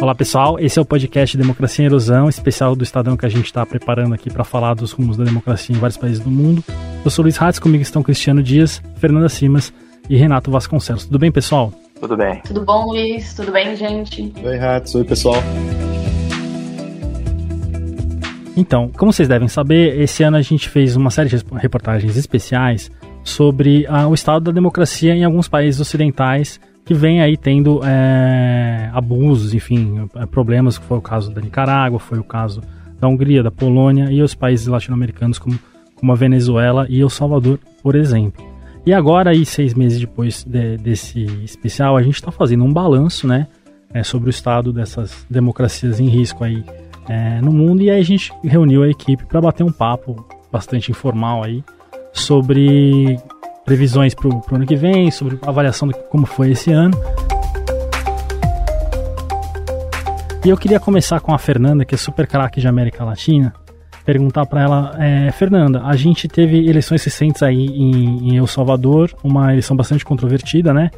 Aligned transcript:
Olá 0.00 0.14
pessoal, 0.14 0.60
esse 0.60 0.78
é 0.78 0.82
o 0.82 0.84
podcast 0.84 1.36
Democracia 1.36 1.82
em 1.82 1.86
Erosão, 1.86 2.28
especial 2.28 2.76
do 2.76 2.84
Estadão 2.84 3.16
que 3.16 3.26
a 3.26 3.28
gente 3.28 3.46
está 3.46 3.66
preparando 3.66 4.14
aqui 4.14 4.30
para 4.30 4.44
falar 4.44 4.74
dos 4.74 4.92
rumos 4.92 5.16
da 5.16 5.24
democracia 5.24 5.74
em 5.74 5.78
vários 5.78 5.96
países 5.96 6.20
do 6.20 6.30
mundo. 6.30 6.62
Eu 7.04 7.10
sou 7.10 7.24
Luiz 7.24 7.36
Ratz, 7.36 7.58
comigo 7.58 7.82
estão 7.82 8.00
Cristiano 8.00 8.40
Dias, 8.40 8.80
Fernanda 8.94 9.28
Simas 9.28 9.72
e 10.08 10.16
Renato 10.16 10.52
Vasconcelos. 10.52 11.04
Tudo 11.04 11.18
bem, 11.18 11.32
pessoal? 11.32 11.72
Tudo 12.00 12.16
bem. 12.16 12.40
Tudo 12.46 12.64
bom, 12.64 12.86
Luiz? 12.86 13.34
Tudo 13.34 13.50
bem, 13.50 13.74
gente? 13.74 14.32
Oi, 14.40 14.56
Ratz. 14.56 14.94
Oi, 14.94 15.02
pessoal. 15.02 15.42
Então, 18.56 18.92
como 18.96 19.12
vocês 19.12 19.26
devem 19.26 19.48
saber, 19.48 20.00
esse 20.00 20.22
ano 20.22 20.36
a 20.36 20.42
gente 20.42 20.68
fez 20.68 20.94
uma 20.94 21.10
série 21.10 21.28
de 21.28 21.44
reportagens 21.56 22.16
especiais 22.16 22.88
sobre 23.24 23.84
ah, 23.88 24.06
o 24.06 24.14
estado 24.14 24.44
da 24.44 24.52
democracia 24.52 25.12
em 25.12 25.24
alguns 25.24 25.48
países 25.48 25.80
ocidentais 25.80 26.60
que 26.88 26.94
vem 26.94 27.20
aí 27.20 27.36
tendo 27.36 27.82
é, 27.84 28.90
abusos, 28.94 29.52
enfim, 29.52 30.08
é, 30.16 30.24
problemas, 30.24 30.78
que 30.78 30.86
foi 30.86 30.96
o 30.96 31.02
caso 31.02 31.30
da 31.30 31.38
Nicarágua, 31.38 31.98
foi 31.98 32.18
o 32.18 32.24
caso 32.24 32.62
da 32.98 33.06
Hungria, 33.06 33.42
da 33.42 33.50
Polônia 33.50 34.10
e 34.10 34.22
os 34.22 34.34
países 34.34 34.66
latino-americanos 34.66 35.38
como, 35.38 35.58
como 35.94 36.12
a 36.12 36.14
Venezuela 36.14 36.86
e 36.88 36.98
El 36.98 37.10
Salvador, 37.10 37.58
por 37.82 37.94
exemplo. 37.94 38.42
E 38.86 38.94
agora, 38.94 39.32
aí, 39.32 39.44
seis 39.44 39.74
meses 39.74 40.00
depois 40.00 40.42
de, 40.44 40.78
desse 40.78 41.24
especial, 41.44 41.94
a 41.94 42.02
gente 42.02 42.14
está 42.14 42.32
fazendo 42.32 42.64
um 42.64 42.72
balanço, 42.72 43.28
né, 43.28 43.48
é, 43.92 44.02
sobre 44.02 44.30
o 44.30 44.30
estado 44.30 44.72
dessas 44.72 45.26
democracias 45.28 46.00
em 46.00 46.08
risco 46.08 46.42
aí 46.42 46.64
é, 47.06 47.38
no 47.42 47.52
mundo. 47.52 47.82
E 47.82 47.90
aí 47.90 48.00
a 48.00 48.04
gente 48.04 48.32
reuniu 48.42 48.82
a 48.82 48.88
equipe 48.88 49.26
para 49.26 49.42
bater 49.42 49.62
um 49.62 49.70
papo 49.72 50.26
bastante 50.50 50.90
informal 50.90 51.44
aí 51.44 51.62
sobre 52.14 53.18
previsões 53.68 54.14
para 54.14 54.28
o 54.28 54.42
ano 54.50 54.64
que 54.64 54.74
vem, 54.74 55.10
sobre 55.10 55.38
a 55.42 55.50
avaliação 55.50 55.86
de 55.88 55.94
como 56.08 56.24
foi 56.24 56.52
esse 56.52 56.72
ano. 56.72 56.98
E 60.42 60.48
eu 60.48 60.56
queria 60.56 60.80
começar 60.80 61.20
com 61.20 61.34
a 61.34 61.38
Fernanda, 61.38 61.84
que 61.84 61.94
é 61.94 61.98
super 61.98 62.26
craque 62.26 62.62
de 62.62 62.66
América 62.66 63.04
Latina, 63.04 63.52
perguntar 64.06 64.46
para 64.46 64.62
ela, 64.62 64.96
é, 64.98 65.30
Fernanda, 65.32 65.82
a 65.84 65.94
gente 65.96 66.26
teve 66.26 66.66
eleições 66.66 67.04
recentes 67.04 67.42
aí 67.42 67.66
em, 67.66 68.30
em 68.30 68.36
El 68.38 68.46
Salvador, 68.46 69.14
uma 69.22 69.52
eleição 69.52 69.76
bastante 69.76 70.02
controvertida, 70.02 70.72
né? 70.72 70.90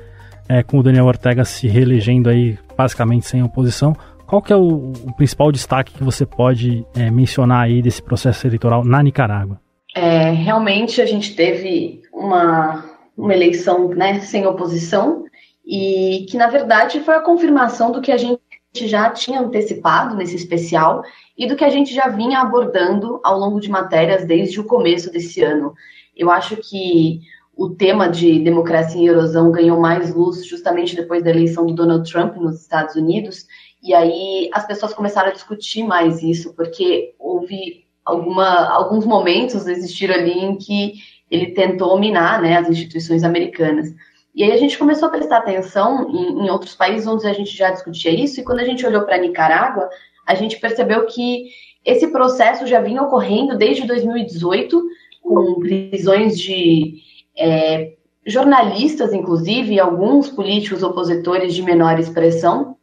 É, 0.49 0.63
com 0.63 0.79
o 0.79 0.83
Daniel 0.83 1.07
Ortega 1.07 1.45
se 1.45 1.67
reelegendo 1.67 2.29
aí 2.31 2.57
basicamente 2.79 3.27
sem 3.27 3.43
oposição. 3.43 3.97
Qual 4.29 4.41
que 4.41 4.53
é 4.53 4.57
o, 4.57 4.93
o 4.93 5.13
principal 5.17 5.51
destaque 5.51 5.93
que 5.93 6.05
você 6.05 6.25
pode 6.25 6.87
é, 6.95 7.11
mencionar 7.11 7.65
aí 7.65 7.83
desse 7.83 8.01
processo 8.01 8.47
eleitoral 8.47 8.85
na 8.85 9.03
Nicarágua? 9.03 9.59
É, 9.95 10.31
realmente 10.31 11.01
a 11.01 11.07
gente 11.07 11.35
teve 11.35 12.03
uma, 12.13 12.85
uma 13.17 13.35
eleição 13.35 13.89
né, 13.89 14.21
sem 14.21 14.47
oposição 14.47 15.25
e 15.67 16.27
que, 16.29 16.37
na 16.37 16.49
verdade, 16.49 17.01
foi 17.01 17.15
a 17.15 17.21
confirmação 17.21 17.91
do 17.91 18.01
que 18.01 18.13
a 18.13 18.17
gente 18.17 18.41
já 18.75 19.11
tinha 19.11 19.41
antecipado 19.41 20.17
nesse 20.17 20.37
especial 20.37 21.03
e 21.37 21.47
do 21.47 21.57
que 21.57 21.65
a 21.65 21.71
gente 21.71 21.93
já 21.93 22.09
vinha 22.09 22.41
abordando 22.41 23.21
ao 23.25 23.39
longo 23.39 23.61
de 23.61 23.69
matérias 23.69 24.25
desde 24.25 24.61
o 24.61 24.65
começo 24.65 25.11
desse 25.11 25.43
ano. 25.43 25.75
Eu 26.17 26.31
acho 26.31 26.57
que 26.57 27.21
o 27.57 27.69
tema 27.69 28.09
de 28.09 28.39
democracia 28.39 29.03
e 29.03 29.09
erosão 29.09 29.51
ganhou 29.51 29.79
mais 29.79 30.15
luz 30.15 30.47
justamente 30.47 30.97
depois 30.97 31.23
da 31.23 31.31
eleição 31.31 31.67
do 31.67 31.75
Donald 31.75 32.11
Trump 32.11 32.37
nos 32.37 32.61
Estados 32.61 32.95
Unidos, 32.95 33.47
e 33.83 33.93
aí 33.93 34.49
as 34.53 34.67
pessoas 34.67 34.95
começaram 34.95 35.29
a 35.29 35.33
discutir 35.33 35.83
mais 35.83 36.23
isso, 36.23 36.55
porque 36.55 37.15
houve 37.19 37.85
alguma, 38.11 38.69
alguns 38.69 39.07
momentos 39.07 39.67
existiram 39.67 40.15
ali 40.15 40.39
em 40.39 40.57
que 40.57 40.95
ele 41.31 41.53
tentou 41.53 41.99
minar 41.99 42.43
né, 42.43 42.57
as 42.59 42.69
instituições 42.69 43.23
americanas. 43.23 43.95
E 44.35 44.45
aí 44.45 44.53
a 44.53 44.57
gente 44.57 44.79
começou 44.79 45.09
a 45.09 45.11
prestar 45.11 45.39
atenção 45.39 46.11
em, 46.11 46.45
em 46.45 46.51
outros 46.51 46.75
países 46.75 47.07
onde 47.07 47.27
a 47.27 47.33
gente 47.33 47.57
já 47.57 47.71
discutia 47.71 48.11
isso, 48.11 48.41
e 48.41 48.45
quando 48.45 48.61
a 48.61 48.65
gente 48.65 48.87
olhou 48.87 49.03
para 49.03 49.19
Nicarágua, 49.19 49.89
a 50.27 50.35
gente 50.35 50.59
percebeu 50.59 51.07
que 51.07 51.47
esse 51.85 52.09
processo 52.09 52.67
já 52.67 52.81
vinha 52.81 53.03
ocorrendo 53.03 53.57
desde 53.57 53.87
2018, 53.87 54.83
com 55.23 55.61
prisões 55.61 56.39
de 56.39 56.99
é, 57.37 57.95
jornalistas, 58.27 59.13
inclusive, 59.13 59.75
e 59.75 59.81
alguns 59.81 60.29
políticos 60.29 60.83
opositores 60.83 61.55
de 61.55 61.63
menor 61.63 61.99
expressão. 61.99 62.77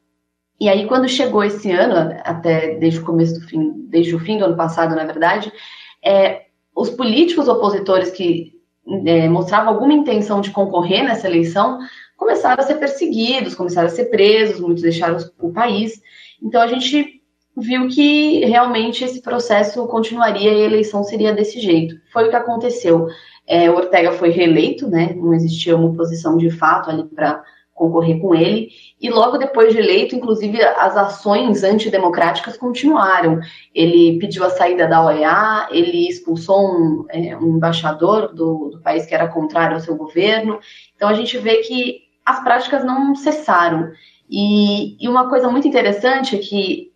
E 0.59 0.67
aí, 0.67 0.87
quando 0.87 1.07
chegou 1.07 1.43
esse 1.43 1.71
ano, 1.71 2.15
até 2.23 2.75
desde 2.75 2.99
o 2.99 3.05
começo 3.05 3.39
do 3.39 3.47
fim, 3.47 3.73
desde 3.89 4.15
o 4.15 4.19
fim 4.19 4.37
do 4.37 4.45
ano 4.45 4.57
passado, 4.57 4.95
na 4.95 5.05
verdade, 5.05 5.51
é, 6.03 6.45
os 6.75 6.89
políticos 6.89 7.47
opositores 7.47 8.09
que 8.09 8.53
é, 9.05 9.27
mostravam 9.29 9.73
alguma 9.73 9.93
intenção 9.93 10.41
de 10.41 10.51
concorrer 10.51 11.03
nessa 11.03 11.27
eleição 11.27 11.79
começaram 12.15 12.63
a 12.63 12.65
ser 12.65 12.75
perseguidos, 12.75 13.53
começaram 13.53 13.87
a 13.87 13.91
ser 13.91 14.05
presos, 14.05 14.59
muitos 14.59 14.81
deixaram 14.81 15.17
o 15.39 15.51
país. 15.51 16.01
Então 16.41 16.61
a 16.61 16.67
gente 16.67 17.21
viu 17.55 17.87
que 17.87 18.45
realmente 18.45 19.03
esse 19.03 19.21
processo 19.21 19.85
continuaria 19.87 20.53
e 20.53 20.61
a 20.61 20.65
eleição 20.65 21.03
seria 21.03 21.33
desse 21.33 21.59
jeito. 21.59 21.95
Foi 22.11 22.27
o 22.27 22.29
que 22.29 22.35
aconteceu. 22.35 23.07
É, 23.47 23.69
Ortega 23.71 24.11
foi 24.11 24.29
reeleito, 24.29 24.87
né? 24.87 25.13
Não 25.15 25.33
existia 25.33 25.75
uma 25.75 25.87
oposição 25.87 26.37
de 26.37 26.49
fato 26.49 26.89
ali 26.89 27.03
para 27.03 27.43
concorrer 27.77 28.19
com 28.19 28.35
ele. 28.35 28.69
E 28.99 29.09
logo 29.09 29.37
depois 29.37 29.71
de 29.71 29.79
eleito, 29.79 30.15
inclusive, 30.15 30.61
as 30.61 30.97
ações 30.97 31.63
antidemocráticas 31.63 32.57
continuaram. 32.57 33.39
Ele 33.73 34.17
pediu 34.19 34.43
a 34.43 34.49
saída 34.49 34.87
da 34.87 35.05
OEA, 35.05 35.67
ele 35.71 36.09
expulsou 36.09 36.67
um, 36.67 37.05
é, 37.09 37.37
um 37.37 37.57
embaixador 37.57 38.33
do, 38.33 38.69
do, 38.71 38.81
país 38.81 39.05
que 39.05 39.13
era 39.13 39.27
contrário 39.27 39.75
ao 39.75 39.81
seu 39.81 39.95
governo. 39.95 40.59
Então 40.95 41.07
a 41.07 41.13
gente 41.13 41.37
vê 41.37 41.57
que 41.57 42.01
as 42.25 42.43
práticas 42.43 42.83
não 42.83 43.15
cessaram. 43.15 43.91
E, 44.29 44.97
e 45.01 45.07
uma 45.07 45.29
coisa 45.29 45.47
muito 45.47 45.67
interessante 45.67 46.35
é 46.35 46.39
que 46.39 46.91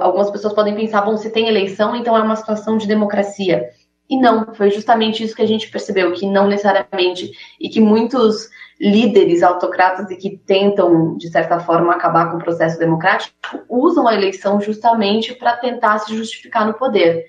algumas 0.00 0.30
pessoas 0.30 0.52
podem 0.52 0.74
pensar, 0.74 1.02
bom, 1.02 1.16
se 1.16 1.30
tem 1.30 1.48
eleição, 1.48 1.94
então 1.94 2.16
é 2.16 2.20
uma 2.20 2.36
situação 2.36 2.76
de 2.76 2.88
democracia. 2.88 3.70
E 4.10 4.18
não, 4.18 4.54
foi 4.54 4.70
justamente 4.70 5.22
isso 5.22 5.34
que 5.34 5.42
a 5.42 5.46
gente 5.46 5.70
percebeu, 5.70 6.12
que 6.12 6.26
não 6.26 6.46
necessariamente, 6.46 7.30
e 7.60 7.68
que 7.68 7.80
muitos 7.80 8.48
líderes 8.80 9.42
autocratas 9.42 10.10
e 10.10 10.16
que 10.16 10.36
tentam, 10.36 11.16
de 11.16 11.28
certa 11.30 11.58
forma, 11.60 11.92
acabar 11.92 12.30
com 12.30 12.36
o 12.36 12.42
processo 12.42 12.78
democrático, 12.78 13.34
usam 13.68 14.06
a 14.06 14.14
eleição 14.14 14.60
justamente 14.60 15.34
para 15.34 15.56
tentar 15.56 15.98
se 15.98 16.14
justificar 16.14 16.66
no 16.66 16.74
poder. 16.74 17.24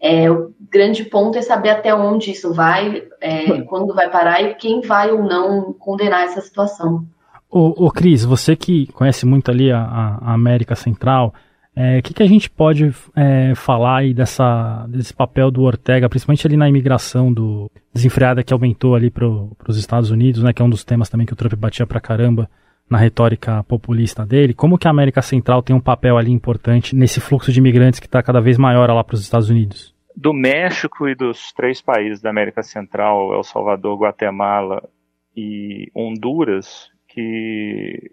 É, 0.00 0.30
o 0.30 0.52
grande 0.70 1.04
ponto 1.04 1.38
é 1.38 1.42
saber 1.42 1.70
até 1.70 1.94
onde 1.94 2.30
isso 2.30 2.52
vai, 2.52 3.04
é, 3.20 3.62
quando 3.62 3.94
vai 3.94 4.10
parar 4.10 4.42
e 4.42 4.54
quem 4.54 4.80
vai 4.82 5.10
ou 5.10 5.22
não 5.22 5.72
condenar 5.72 6.24
essa 6.24 6.40
situação. 6.40 7.06
Ô, 7.50 7.86
ô 7.86 7.90
Cris, 7.90 8.24
você 8.24 8.54
que 8.54 8.86
conhece 8.92 9.24
muito 9.24 9.50
ali 9.50 9.72
a, 9.72 9.80
a 9.80 10.34
América 10.34 10.74
Central, 10.74 11.32
o 11.76 11.80
é, 11.80 12.00
que, 12.00 12.14
que 12.14 12.22
a 12.22 12.26
gente 12.26 12.48
pode 12.48 12.94
é, 13.16 13.52
falar 13.56 13.98
aí 13.98 14.14
dessa, 14.14 14.86
desse 14.88 15.12
papel 15.12 15.50
do 15.50 15.62
Ortega, 15.62 16.08
principalmente 16.08 16.46
ali 16.46 16.56
na 16.56 16.68
imigração 16.68 17.32
do 17.32 17.68
desenfreada 17.92 18.44
que 18.44 18.52
aumentou 18.52 18.94
ali 18.94 19.10
para 19.10 19.26
os 19.26 19.76
Estados 19.76 20.10
Unidos, 20.10 20.42
né, 20.42 20.52
que 20.52 20.62
é 20.62 20.64
um 20.64 20.70
dos 20.70 20.84
temas 20.84 21.08
também 21.08 21.26
que 21.26 21.32
o 21.32 21.36
Trump 21.36 21.54
batia 21.54 21.84
pra 21.84 22.00
caramba 22.00 22.48
na 22.88 22.96
retórica 22.96 23.64
populista 23.64 24.24
dele. 24.24 24.54
Como 24.54 24.78
que 24.78 24.86
a 24.86 24.90
América 24.90 25.20
Central 25.20 25.62
tem 25.62 25.74
um 25.74 25.80
papel 25.80 26.16
ali 26.16 26.30
importante 26.30 26.94
nesse 26.94 27.20
fluxo 27.20 27.50
de 27.50 27.58
imigrantes 27.58 27.98
que 27.98 28.06
está 28.06 28.22
cada 28.22 28.40
vez 28.40 28.56
maior 28.56 28.88
lá 28.90 29.02
para 29.02 29.14
os 29.14 29.20
Estados 29.20 29.50
Unidos? 29.50 29.92
Do 30.16 30.32
México 30.32 31.08
e 31.08 31.14
dos 31.16 31.52
três 31.52 31.82
países 31.82 32.20
da 32.22 32.30
América 32.30 32.62
Central, 32.62 33.34
El 33.34 33.42
Salvador, 33.42 33.98
Guatemala 33.98 34.88
e 35.36 35.90
Honduras, 35.92 36.88
que 37.08 38.12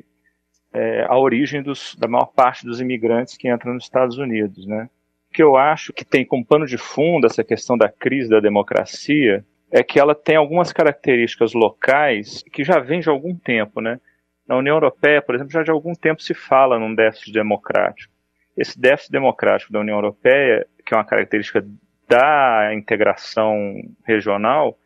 é, 0.74 1.06
a 1.08 1.18
origem 1.18 1.62
dos, 1.62 1.96
da 1.96 2.08
maior 2.08 2.28
parte 2.28 2.66
dos 2.66 2.80
imigrantes 2.80 3.36
que 3.36 3.52
entram 3.52 3.74
nos 3.74 3.84
Estados 3.84 4.18
Unidos, 4.18 4.66
né? 4.66 4.90
O 5.30 5.34
que 5.34 5.44
eu 5.44 5.56
acho 5.56 5.94
que 5.94 6.04
tem 6.04 6.26
como 6.26 6.46
pano 6.46 6.66
de 6.66 6.78
fundo 6.78 7.26
essa 7.26 7.44
questão 7.44 7.78
da 7.78 7.90
crise 7.90 8.30
da 8.30 8.40
democracia 8.40 9.46
é 9.72 9.82
que 9.82 10.00
ela 10.00 10.14
tem 10.14 10.36
algumas 10.36 10.74
características 10.74 11.54
locais 11.54 12.44
que 12.52 12.64
já 12.64 12.80
vêm 12.80 13.00
de 13.00 13.10
algum 13.10 13.36
tempo, 13.36 13.80
né? 13.80 14.00
Na 14.48 14.58
União 14.58 14.76
Europeia, 14.76 15.22
por 15.22 15.34
exemplo, 15.34 15.54
já 15.54 15.64
de 15.64 15.72
algum 15.72 15.94
tempo 15.94 16.22
se 16.22 16.34
fala 16.34 16.78
num 16.78 16.94
déficit 16.94 17.32
democrático. 17.32 18.14
Esse 18.58 18.80
déficit 18.80 19.12
democrático 19.12 19.72
da 19.72 19.80
União 19.80 19.96
Europeia, 19.96 20.68
que 20.86 20.94
é 20.94 20.98
uma 20.98 21.06
característica 21.06 21.66
da 22.10 22.74
integração 22.74 23.56
regional, 24.04 24.78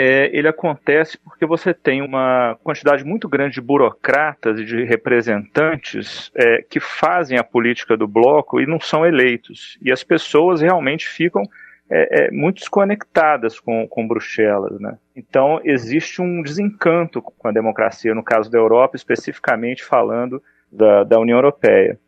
é, 0.00 0.30
ele 0.32 0.46
acontece 0.46 1.18
porque 1.18 1.44
você 1.44 1.74
tem 1.74 2.02
uma 2.02 2.56
quantidade 2.62 3.04
muito 3.04 3.28
grande 3.28 3.54
de 3.54 3.60
burocratas 3.60 4.60
e 4.60 4.64
de 4.64 4.84
representantes 4.84 6.30
é, 6.36 6.62
que 6.62 6.78
fazem 6.78 7.36
a 7.36 7.42
política 7.42 7.96
do 7.96 8.06
bloco 8.06 8.60
e 8.60 8.66
não 8.66 8.78
são 8.78 9.04
eleitos. 9.04 9.76
E 9.82 9.90
as 9.90 10.04
pessoas 10.04 10.60
realmente 10.60 11.08
ficam 11.08 11.42
é, 11.90 12.26
é 12.26 12.30
muito 12.30 12.60
desconectadas 12.60 13.58
com, 13.58 13.88
com 13.88 14.06
Bruxelas. 14.06 14.78
Né? 14.78 14.96
Então, 15.16 15.60
existe 15.64 16.22
um 16.22 16.42
desencanto 16.42 17.20
com 17.20 17.48
a 17.48 17.52
democracia, 17.52 18.14
no 18.14 18.22
caso 18.22 18.48
da 18.48 18.58
Europa, 18.58 18.94
especificamente 18.94 19.82
falando 19.82 20.40
da, 20.70 21.02
da 21.02 21.18
União 21.18 21.38
Europeia. 21.38 21.98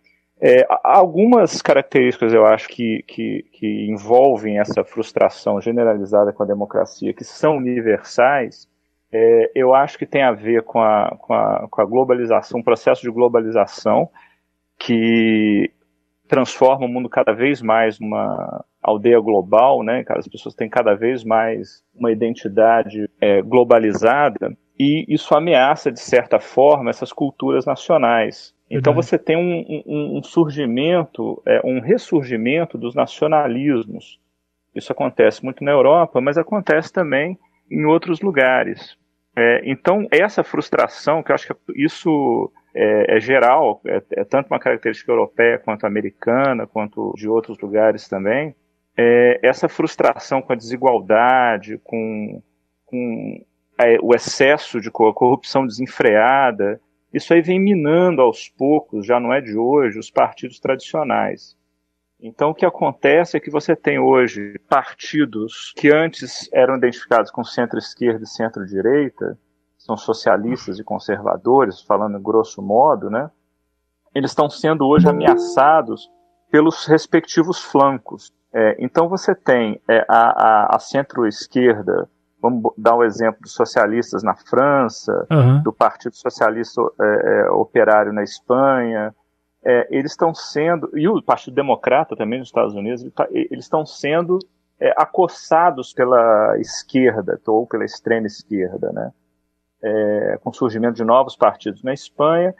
É, 0.42 0.66
algumas 0.82 1.60
características 1.60 2.32
eu 2.32 2.46
acho 2.46 2.68
que, 2.68 3.04
que, 3.06 3.44
que, 3.52 3.86
envolvem 3.90 4.58
essa 4.58 4.82
frustração 4.82 5.60
generalizada 5.60 6.32
com 6.32 6.42
a 6.42 6.46
democracia, 6.46 7.12
que 7.12 7.24
são 7.24 7.58
universais, 7.58 8.66
é, 9.12 9.50
eu 9.54 9.74
acho 9.74 9.98
que 9.98 10.06
tem 10.06 10.22
a 10.22 10.32
ver 10.32 10.62
com 10.62 10.80
a, 10.80 11.14
com 11.18 11.34
a, 11.34 11.68
com 11.70 11.82
a 11.82 11.84
globalização, 11.84 12.60
um 12.60 12.62
processo 12.62 13.02
de 13.02 13.10
globalização. 13.10 14.08
que 14.78 15.70
transforma 16.30 16.86
o 16.86 16.88
mundo 16.88 17.08
cada 17.08 17.32
vez 17.32 17.60
mais 17.60 17.98
numa 17.98 18.64
aldeia 18.80 19.18
global, 19.20 19.82
né? 19.82 20.04
As 20.10 20.28
pessoas 20.28 20.54
têm 20.54 20.70
cada 20.70 20.94
vez 20.94 21.24
mais 21.24 21.82
uma 21.92 22.12
identidade 22.12 23.10
é, 23.20 23.42
globalizada 23.42 24.56
e 24.78 25.04
isso 25.12 25.34
ameaça, 25.34 25.90
de 25.90 26.00
certa 26.00 26.38
forma, 26.38 26.88
essas 26.88 27.12
culturas 27.12 27.66
nacionais. 27.66 28.54
Então 28.70 28.94
você 28.94 29.18
tem 29.18 29.36
um, 29.36 29.82
um, 29.84 30.18
um 30.18 30.22
surgimento, 30.22 31.42
é, 31.44 31.60
um 31.64 31.80
ressurgimento 31.80 32.78
dos 32.78 32.94
nacionalismos. 32.94 34.20
Isso 34.74 34.92
acontece 34.92 35.44
muito 35.44 35.64
na 35.64 35.72
Europa, 35.72 36.20
mas 36.20 36.38
acontece 36.38 36.92
também 36.92 37.36
em 37.68 37.84
outros 37.84 38.20
lugares. 38.20 38.96
É, 39.36 39.62
então 39.64 40.06
essa 40.10 40.44
frustração, 40.44 41.22
que 41.22 41.32
eu 41.32 41.34
acho 41.34 41.48
que 41.48 41.54
isso 41.74 42.52
é, 42.74 43.16
é 43.16 43.20
geral, 43.20 43.80
é, 43.84 44.02
é, 44.12 44.24
tanto 44.24 44.48
uma 44.48 44.60
característica 44.60 45.10
europeia 45.10 45.58
quanto 45.58 45.86
americana, 45.86 46.66
quanto 46.66 47.12
de 47.16 47.28
outros 47.28 47.58
lugares 47.58 48.08
também, 48.08 48.54
é, 48.96 49.40
essa 49.42 49.68
frustração 49.68 50.40
com 50.40 50.52
a 50.52 50.56
desigualdade, 50.56 51.78
com, 51.82 52.42
com 52.86 53.44
é, 53.80 53.98
o 54.00 54.14
excesso 54.14 54.80
de 54.80 54.90
corrupção 54.90 55.66
desenfreada, 55.66 56.80
isso 57.12 57.34
aí 57.34 57.42
vem 57.42 57.58
minando 57.58 58.22
aos 58.22 58.48
poucos, 58.48 59.04
já 59.04 59.18
não 59.18 59.32
é 59.32 59.40
de 59.40 59.56
hoje, 59.56 59.98
os 59.98 60.10
partidos 60.10 60.60
tradicionais. 60.60 61.56
Então, 62.22 62.50
o 62.50 62.54
que 62.54 62.66
acontece 62.66 63.36
é 63.36 63.40
que 63.40 63.50
você 63.50 63.74
tem 63.74 63.98
hoje 63.98 64.58
partidos 64.68 65.72
que 65.76 65.90
antes 65.90 66.48
eram 66.52 66.76
identificados 66.76 67.30
com 67.30 67.42
centro-esquerda 67.42 68.24
e 68.24 68.28
centro-direita, 68.28 69.38
são 69.78 69.96
socialistas 69.96 70.78
e 70.78 70.84
conservadores, 70.84 71.80
falando 71.80 72.20
grosso 72.20 72.60
modo, 72.60 73.08
né? 73.08 73.30
Eles 74.14 74.32
estão 74.32 74.50
sendo 74.50 74.86
hoje 74.86 75.08
ameaçados 75.08 76.10
pelos 76.50 76.84
respectivos 76.84 77.58
flancos. 77.58 78.30
É, 78.52 78.76
então, 78.78 79.08
você 79.08 79.34
tem 79.34 79.80
é, 79.88 80.04
a, 80.06 80.66
a, 80.72 80.76
a 80.76 80.78
centro-esquerda 80.78 82.08
Vamos 82.40 82.72
dar 82.76 82.96
um 82.96 83.04
exemplo 83.04 83.40
dos 83.42 83.52
socialistas 83.52 84.22
na 84.22 84.34
França, 84.34 85.26
uhum. 85.30 85.62
do 85.62 85.72
Partido 85.72 86.16
Socialista 86.16 86.80
é, 87.00 87.04
é, 87.04 87.50
Operário 87.50 88.12
na 88.12 88.22
Espanha. 88.22 89.14
É, 89.62 89.86
eles 89.90 90.12
estão 90.12 90.34
sendo, 90.34 90.90
e 90.96 91.06
o 91.06 91.22
Partido 91.22 91.54
Democrata 91.54 92.16
também 92.16 92.38
nos 92.38 92.48
Estados 92.48 92.74
Unidos, 92.74 93.06
tá, 93.14 93.26
eles 93.30 93.64
estão 93.64 93.84
sendo 93.84 94.38
é, 94.80 94.94
acossados 94.96 95.92
pela 95.92 96.58
esquerda, 96.58 97.38
ou 97.46 97.66
pela 97.66 97.84
extrema 97.84 98.26
esquerda, 98.26 98.90
né? 98.92 99.12
É, 99.82 100.38
com 100.42 100.50
o 100.50 100.54
surgimento 100.54 100.94
de 100.94 101.04
novos 101.04 101.36
partidos 101.36 101.82
na 101.82 101.92
Espanha, 101.92 102.54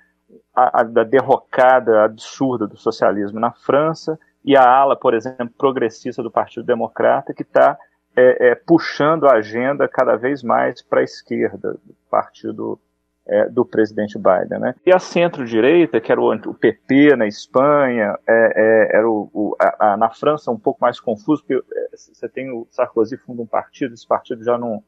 a, 0.55 0.81
a, 0.81 0.83
da 0.83 1.05
derrocada 1.05 2.05
absurda 2.05 2.67
do 2.67 2.77
socialismo 2.77 3.41
na 3.41 3.53
França, 3.53 4.19
e 4.45 4.57
a 4.57 4.63
ala, 4.63 4.97
por 4.97 5.15
exemplo, 5.15 5.51
progressista 5.57 6.23
do 6.23 6.31
Partido 6.31 6.65
Democrata, 6.65 7.35
que 7.35 7.43
está 7.43 7.79
é, 8.17 8.51
é, 8.51 8.55
puxando 8.55 9.27
a 9.27 9.35
agenda 9.35 9.89
cada 9.89 10.17
vez 10.17 10.43
mais 10.43 10.83
para 10.83 11.01
a 11.01 11.05
esquerda 11.05 11.73
do 11.85 11.95
partido 12.11 12.81
é, 13.27 13.49
do 13.49 13.65
presidente 13.65 14.19
Biden. 14.19 14.59
Né? 14.59 14.75
E 14.85 14.93
a 14.93 14.99
centro-direita, 14.99 16.01
que 16.01 16.11
era 16.11 16.21
o, 16.21 16.33
o, 16.33 16.55
PP 16.55 17.15
na 17.17 17.27
Espanha, 17.27 18.19
é, 18.27 18.53
é, 18.57 18.97
era 18.97 19.09
o, 19.09 19.31
o 19.33 19.57
a, 19.61 19.93
a, 19.93 19.97
na 19.97 20.11
França 20.11 20.51
um 20.51 20.59
pouco 20.59 20.81
mais 20.81 20.99
confuso, 20.99 21.45
porque 21.45 21.65
é, 21.73 21.89
você 21.97 22.29
tem 22.29 22.51
o 22.51 22.67
Sarkozy 22.71 23.17
funda 23.17 23.43
um 23.43 23.47
partido, 23.47 23.95
esse 23.95 24.07
partido 24.07 24.43
já 24.43 24.59
não, 24.59 24.83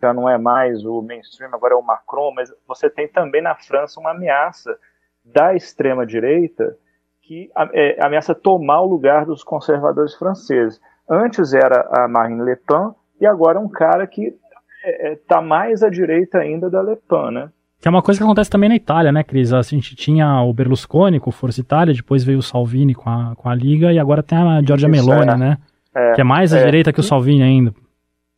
já 0.00 0.14
não 0.14 0.28
é 0.28 0.38
mais 0.38 0.84
o 0.84 1.02
mainstream, 1.02 1.50
agora 1.52 1.74
é 1.74 1.76
o 1.76 1.82
Macron, 1.82 2.32
mas 2.32 2.52
você 2.66 2.88
tem 2.88 3.06
também 3.06 3.42
na 3.42 3.54
França 3.54 4.00
uma 4.00 4.12
ameaça 4.12 4.74
da 5.24 5.54
extrema-direita 5.54 6.76
que 7.20 7.50
ameaça 8.00 8.34
tomar 8.34 8.80
o 8.80 8.86
lugar 8.86 9.24
dos 9.24 9.44
conservadores 9.44 10.14
franceses. 10.14 10.80
Antes 11.08 11.52
era 11.52 11.88
a 11.90 12.08
Marine 12.08 12.42
Le 12.42 12.56
Pen 12.56 12.92
e 13.20 13.26
agora 13.26 13.58
um 13.58 13.68
cara 13.68 14.06
que 14.06 14.26
está 14.26 14.38
é, 14.84 15.12
é 15.12 15.16
tá 15.16 15.40
mais 15.40 15.82
à 15.82 15.88
direita 15.88 16.38
ainda 16.38 16.70
da 16.70 16.82
Le 16.82 16.96
Pen, 16.96 17.30
né? 17.32 17.48
Que 17.80 17.88
é 17.88 17.90
uma 17.90 18.00
coisa 18.00 18.18
que 18.18 18.24
acontece 18.24 18.48
também 18.48 18.68
na 18.68 18.76
Itália, 18.76 19.10
né, 19.10 19.24
Cris? 19.24 19.52
A 19.52 19.60
gente 19.62 19.96
tinha 19.96 20.40
o 20.42 20.52
Berlusconi 20.52 21.18
com 21.18 21.32
Força 21.32 21.60
Itália, 21.60 21.92
depois 21.92 22.22
veio 22.22 22.38
o 22.38 22.42
Salvini 22.42 22.94
com 22.94 23.10
a, 23.10 23.34
com 23.34 23.48
a 23.48 23.54
Liga, 23.56 23.92
e 23.92 23.98
agora 23.98 24.22
tem 24.22 24.38
a 24.38 24.62
Giorgia 24.62 24.88
Isso, 24.88 25.08
Meloni, 25.08 25.32
é. 25.32 25.36
né? 25.36 25.58
É, 25.92 26.12
que 26.12 26.20
é 26.20 26.24
mais 26.24 26.54
à 26.54 26.58
é, 26.58 26.64
direita 26.64 26.92
que 26.92 27.00
o 27.00 27.02
Salvini 27.02 27.42
ainda. 27.42 27.74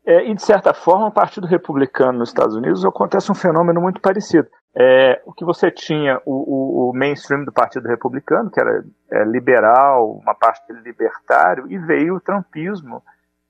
É, 0.07 0.31
e, 0.31 0.35
de 0.35 0.43
certa 0.43 0.73
forma, 0.73 1.07
o 1.07 1.11
Partido 1.11 1.47
Republicano 1.47 2.21
nos 2.21 2.31
Estados 2.31 2.57
Unidos 2.57 2.87
acontece 2.87 3.31
um 3.31 3.35
fenômeno 3.35 3.83
muito 3.83 4.01
parecido. 4.01 4.49
É, 4.77 5.23
o 5.25 5.33
que 5.33 5.45
você 5.45 5.71
tinha, 5.71 6.21
o, 6.27 6.33
o, 6.33 6.91
o, 6.91 6.93
mainstream 6.93 7.45
do 7.45 7.53
Partido 7.53 7.87
Republicano, 7.87 8.51
que 8.51 8.59
era 8.59 8.85
é, 9.13 9.25
liberal, 9.25 10.19
uma 10.21 10.35
parte 10.35 10.67
dele 10.67 10.81
libertário, 10.83 11.71
e 11.71 11.79
veio 11.79 12.17
o 12.17 12.21
trumpismo, 12.21 13.01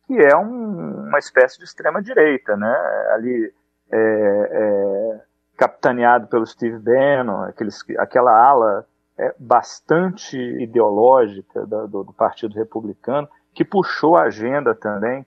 que 0.07 0.19
é 0.19 0.37
um, 0.37 1.07
uma 1.09 1.19
espécie 1.19 1.57
de 1.59 1.65
extrema-direita, 1.65 2.59
né? 2.59 2.77
Ali, 3.15 3.55
é, 3.91 3.99
é, 3.99 5.21
capitaneado 5.57 6.27
pelo 6.27 6.47
Steve 6.47 6.79
Bannon, 6.79 7.45
aqueles, 7.45 7.83
aquela 7.97 8.31
ala 8.31 8.87
é, 9.17 9.35
bastante 9.39 10.37
ideológica 10.37 11.65
do, 11.65 12.05
do, 12.05 12.13
Partido 12.13 12.55
Republicano, 12.55 13.27
que 13.55 13.65
puxou 13.65 14.15
a 14.15 14.25
agenda 14.25 14.75
também 14.75 15.25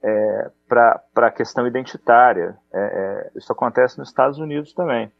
é, 0.00 0.50
para 0.68 1.02
a 1.16 1.30
questão 1.32 1.66
identitária. 1.66 2.56
isso 3.34 3.52
acontece 3.52 3.98
nos 3.98 4.10
Estados 4.10 4.38
Unidos 4.38 4.72
também 4.74 5.10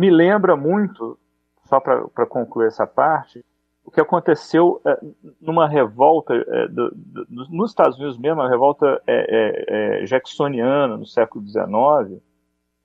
me 0.00 0.08
lembra 0.08 0.56
muito, 0.56 1.18
só 1.66 1.78
para 1.78 2.24
concluir 2.24 2.68
essa 2.68 2.86
parte, 2.86 3.44
o 3.84 3.90
que 3.90 4.00
aconteceu 4.00 4.80
é, 4.86 4.98
numa 5.38 5.68
revolta 5.68 6.32
é, 6.32 6.68
do, 6.68 6.90
do, 6.94 7.26
nos 7.50 7.72
Estados 7.72 7.98
Unidos 7.98 8.16
mesmo, 8.16 8.40
a 8.40 8.48
revolta 8.48 9.02
é, 9.06 10.02
jacksoniana 10.06 10.96
no 10.96 11.04
século 11.04 11.46
XIX, 11.46 12.18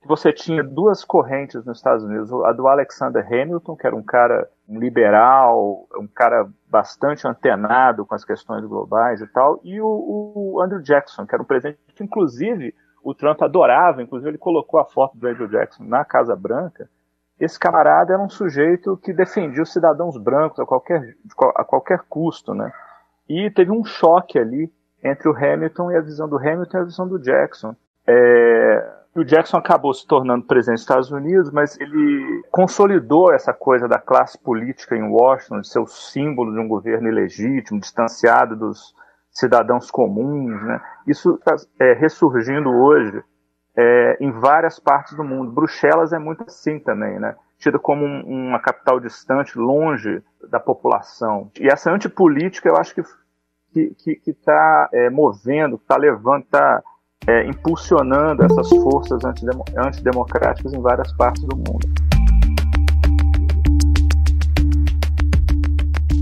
que 0.02 0.06
você 0.06 0.30
tinha 0.30 0.62
duas 0.62 1.06
correntes 1.06 1.64
nos 1.64 1.78
Estados 1.78 2.04
Unidos, 2.04 2.30
a 2.44 2.52
do 2.52 2.68
Alexander 2.68 3.26
Hamilton, 3.26 3.76
que 3.76 3.86
era 3.86 3.96
um 3.96 4.02
cara 4.02 4.46
liberal, 4.68 5.88
um 5.96 6.06
cara 6.06 6.46
bastante 6.68 7.26
antenado 7.26 8.04
com 8.04 8.14
as 8.14 8.26
questões 8.26 8.62
globais 8.66 9.22
e 9.22 9.26
tal, 9.28 9.58
e 9.64 9.80
o, 9.80 9.86
o 9.86 10.60
Andrew 10.60 10.82
Jackson, 10.82 11.24
que 11.24 11.34
era 11.34 11.42
um 11.42 11.46
presidente 11.46 11.78
que, 11.94 12.04
inclusive, 12.04 12.74
o 13.02 13.14
Trump 13.14 13.40
adorava, 13.40 14.02
inclusive 14.02 14.32
ele 14.32 14.38
colocou 14.38 14.78
a 14.78 14.84
foto 14.84 15.16
do 15.16 15.26
Andrew 15.26 15.48
Jackson 15.48 15.84
na 15.84 16.04
Casa 16.04 16.36
Branca, 16.36 16.90
esse 17.38 17.58
camarada 17.58 18.14
era 18.14 18.22
um 18.22 18.28
sujeito 18.28 18.96
que 18.96 19.12
defendia 19.12 19.62
os 19.62 19.72
cidadãos 19.72 20.16
brancos 20.16 20.58
a 20.58 20.64
qualquer, 20.64 21.14
a 21.54 21.64
qualquer 21.64 22.00
custo, 22.08 22.54
né? 22.54 22.72
E 23.28 23.50
teve 23.50 23.70
um 23.70 23.84
choque 23.84 24.38
ali 24.38 24.72
entre 25.02 25.28
o 25.28 25.36
Hamilton 25.36 25.92
e 25.92 25.96
a 25.96 26.00
visão 26.00 26.28
do 26.28 26.38
Hamilton 26.38 26.78
e 26.78 26.80
a 26.80 26.84
visão 26.84 27.06
do 27.06 27.18
Jackson. 27.18 27.76
É, 28.06 28.88
o 29.14 29.24
Jackson 29.24 29.58
acabou 29.58 29.92
se 29.92 30.06
tornando 30.06 30.46
presidente 30.46 30.76
dos 30.76 30.82
Estados 30.82 31.10
Unidos, 31.10 31.50
mas 31.50 31.78
ele 31.80 32.42
consolidou 32.50 33.32
essa 33.32 33.52
coisa 33.52 33.86
da 33.86 33.98
classe 33.98 34.38
política 34.38 34.96
em 34.96 35.02
Washington, 35.02 35.60
de 35.60 35.68
ser 35.68 35.80
o 35.80 35.86
símbolo 35.86 36.52
de 36.52 36.58
um 36.58 36.68
governo 36.68 37.08
ilegítimo, 37.08 37.80
distanciado 37.80 38.56
dos 38.56 38.94
cidadãos 39.30 39.90
comuns. 39.90 40.62
Né? 40.62 40.80
Isso 41.06 41.34
está 41.34 41.56
é, 41.78 41.92
ressurgindo 41.92 42.70
hoje 42.70 43.22
é, 43.76 44.16
em 44.20 44.30
várias 44.30 44.78
partes 44.78 45.14
do 45.14 45.22
mundo. 45.22 45.52
Bruxelas 45.52 46.12
é 46.12 46.18
muito 46.18 46.44
assim 46.44 46.78
também, 46.78 47.18
né? 47.18 47.36
Tida 47.58 47.78
como 47.78 48.04
um, 48.04 48.48
uma 48.48 48.58
capital 48.58 48.98
distante, 49.00 49.58
longe 49.58 50.22
da 50.50 50.60
população. 50.60 51.50
E 51.60 51.68
essa 51.68 51.90
antipolítica 51.90 52.68
eu 52.68 52.76
acho 52.76 52.94
que 52.94 53.02
que 53.74 54.22
está 54.26 54.88
é, 54.90 55.10
movendo, 55.10 55.76
está 55.76 55.98
levando, 55.98 56.44
está 56.44 56.82
é, 57.26 57.46
impulsionando 57.46 58.42
essas 58.42 58.70
forças 58.70 59.20
antidemocráticas 59.76 60.72
em 60.72 60.80
várias 60.80 61.12
partes 61.14 61.44
do 61.44 61.56
mundo. 61.56 61.86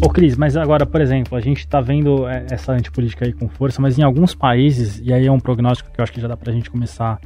Ô 0.04 0.08
Cris, 0.08 0.36
mas 0.36 0.56
agora, 0.56 0.84
por 0.84 1.00
exemplo, 1.00 1.36
a 1.36 1.40
gente 1.40 1.60
está 1.60 1.80
vendo 1.80 2.28
é, 2.28 2.46
essa 2.50 2.72
antipolítica 2.72 3.24
aí 3.24 3.32
com 3.32 3.48
força, 3.48 3.80
mas 3.80 3.98
em 3.98 4.02
alguns 4.02 4.34
países, 4.34 5.00
e 5.00 5.12
aí 5.12 5.26
é 5.26 5.32
um 5.32 5.40
prognóstico 5.40 5.90
que 5.92 6.00
eu 6.00 6.02
acho 6.02 6.12
que 6.12 6.20
já 6.20 6.28
dá 6.28 6.36
para 6.36 6.50
a 6.50 6.54
gente 6.54 6.70
começar 6.70 7.18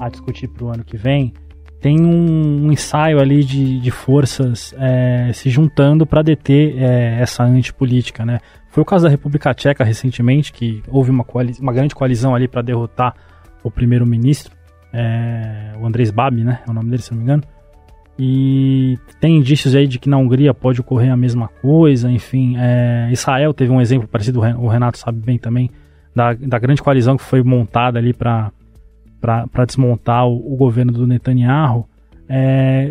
a 0.00 0.08
discutir 0.08 0.48
para 0.48 0.64
o 0.64 0.68
ano 0.68 0.84
que 0.84 0.96
vem, 0.96 1.32
tem 1.80 2.00
um, 2.00 2.72
ensaio 2.72 3.20
ali 3.20 3.44
de, 3.44 3.78
de 3.80 3.90
forças 3.90 4.74
é, 4.78 5.30
se 5.32 5.48
juntando 5.48 6.04
para 6.04 6.22
deter 6.22 6.76
é, 6.76 7.20
essa 7.20 7.44
antipolítica, 7.44 8.24
né? 8.24 8.40
Foi 8.70 8.82
o 8.82 8.86
caso 8.86 9.04
da 9.04 9.10
República 9.10 9.54
Tcheca 9.54 9.84
recentemente, 9.84 10.52
que 10.52 10.82
houve 10.88 11.10
uma, 11.10 11.24
uma 11.60 11.72
grande 11.72 11.94
coalizão 11.94 12.34
ali 12.34 12.48
para 12.48 12.62
derrotar 12.62 13.14
o 13.62 13.70
primeiro-ministro, 13.70 14.54
é, 14.92 15.72
o 15.80 15.86
Andrés 15.86 16.10
Babi, 16.10 16.42
né? 16.42 16.60
É 16.66 16.70
o 16.70 16.74
nome 16.74 16.90
dele, 16.90 17.02
se 17.02 17.12
não 17.12 17.18
me 17.18 17.24
engano. 17.24 17.42
E 18.18 18.98
tem 19.20 19.36
indícios 19.36 19.76
aí 19.76 19.86
de 19.86 20.00
que 20.00 20.08
na 20.08 20.18
Hungria 20.18 20.52
pode 20.52 20.80
ocorrer 20.80 21.12
a 21.12 21.16
mesma 21.16 21.46
coisa, 21.62 22.10
enfim. 22.10 22.56
É, 22.58 23.08
Israel 23.12 23.54
teve 23.54 23.70
um 23.70 23.80
exemplo 23.80 24.08
parecido, 24.08 24.40
o 24.40 24.66
Renato 24.66 24.98
sabe 24.98 25.20
bem 25.20 25.38
também, 25.38 25.70
da, 26.14 26.34
da 26.34 26.58
grande 26.58 26.82
coalizão 26.82 27.16
que 27.16 27.22
foi 27.22 27.44
montada 27.44 28.00
ali 28.00 28.12
para 28.12 28.50
para 29.20 29.64
desmontar 29.64 30.26
o, 30.26 30.54
o, 30.54 30.56
governo 30.56 30.92
do 30.92 31.06
Netanyahu. 31.06 31.88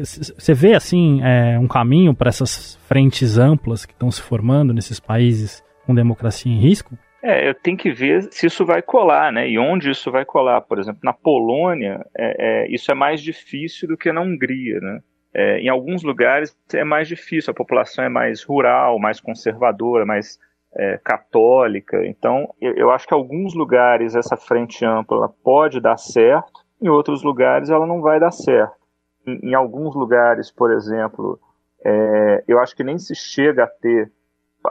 Você 0.04 0.52
é, 0.52 0.56
vê 0.56 0.74
assim 0.74 1.22
é, 1.24 1.60
um 1.60 1.68
caminho 1.68 2.14
para 2.14 2.30
essas 2.30 2.76
frentes 2.88 3.38
amplas 3.38 3.86
que 3.86 3.94
estão 3.94 4.10
se 4.10 4.22
formando 4.22 4.74
nesses 4.74 5.00
países 5.00 5.64
com 5.86 5.94
democracia 5.94 6.52
em 6.52 6.60
risco? 6.60 6.98
É, 7.24 7.50
eu 7.50 7.54
tenho 7.54 7.78
que 7.78 7.92
ver 7.92 8.24
se 8.32 8.46
isso 8.46 8.66
vai 8.66 8.82
colar, 8.82 9.32
né? 9.32 9.50
E 9.50 9.58
onde 9.58 9.90
isso 9.90 10.12
vai 10.12 10.24
colar. 10.24 10.62
Por 10.62 10.80
exemplo, 10.80 11.02
na 11.04 11.14
Polônia, 11.14 12.06
é, 12.18 12.64
é, 12.64 12.72
isso 12.72 12.92
é 12.92 12.96
mais 12.96 13.22
difícil 13.22 13.88
do 13.88 13.98
que 13.98 14.12
na 14.12 14.22
Hungria, 14.22 14.80
né? 14.80 15.00
É, 15.34 15.60
em 15.60 15.68
alguns 15.68 16.04
lugares 16.04 16.56
é 16.74 16.84
mais 16.84 17.08
difícil, 17.08 17.52
a 17.52 17.54
população 17.54 18.04
é 18.04 18.10
mais 18.10 18.44
rural, 18.44 18.98
mais 18.98 19.20
conservadora, 19.20 20.06
mais 20.06 20.40
é, 20.78 20.98
católica. 21.04 22.06
Então, 22.06 22.54
eu, 22.62 22.74
eu, 22.76 22.92
acho 22.92 23.08
que 23.08 23.14
em 23.14 23.18
alguns 23.18 23.56
lugares 23.56 24.16
essa 24.16 24.38
frente 24.38 24.86
ampla 24.86 25.28
pode 25.44 25.82
dar 25.82 25.98
certo, 25.98 26.64
em 26.80 26.88
outros 26.88 27.24
lugares 27.24 27.70
ela 27.70 27.88
não 27.88 28.02
vai 28.02 28.20
dar 28.20 28.32
certo. 28.32 28.78
Em, 29.26 29.50
em 29.50 29.54
alguns 29.56 29.96
lugares, 29.96 30.52
por 30.52 30.72
exemplo, 30.72 31.40
é, 31.84 32.44
eu 32.48 32.60
acho 32.60 32.76
que 32.76 32.84
nem 32.84 33.00
se 33.00 33.16
chega 33.16 33.64
a 33.64 33.68
ter 33.68 34.12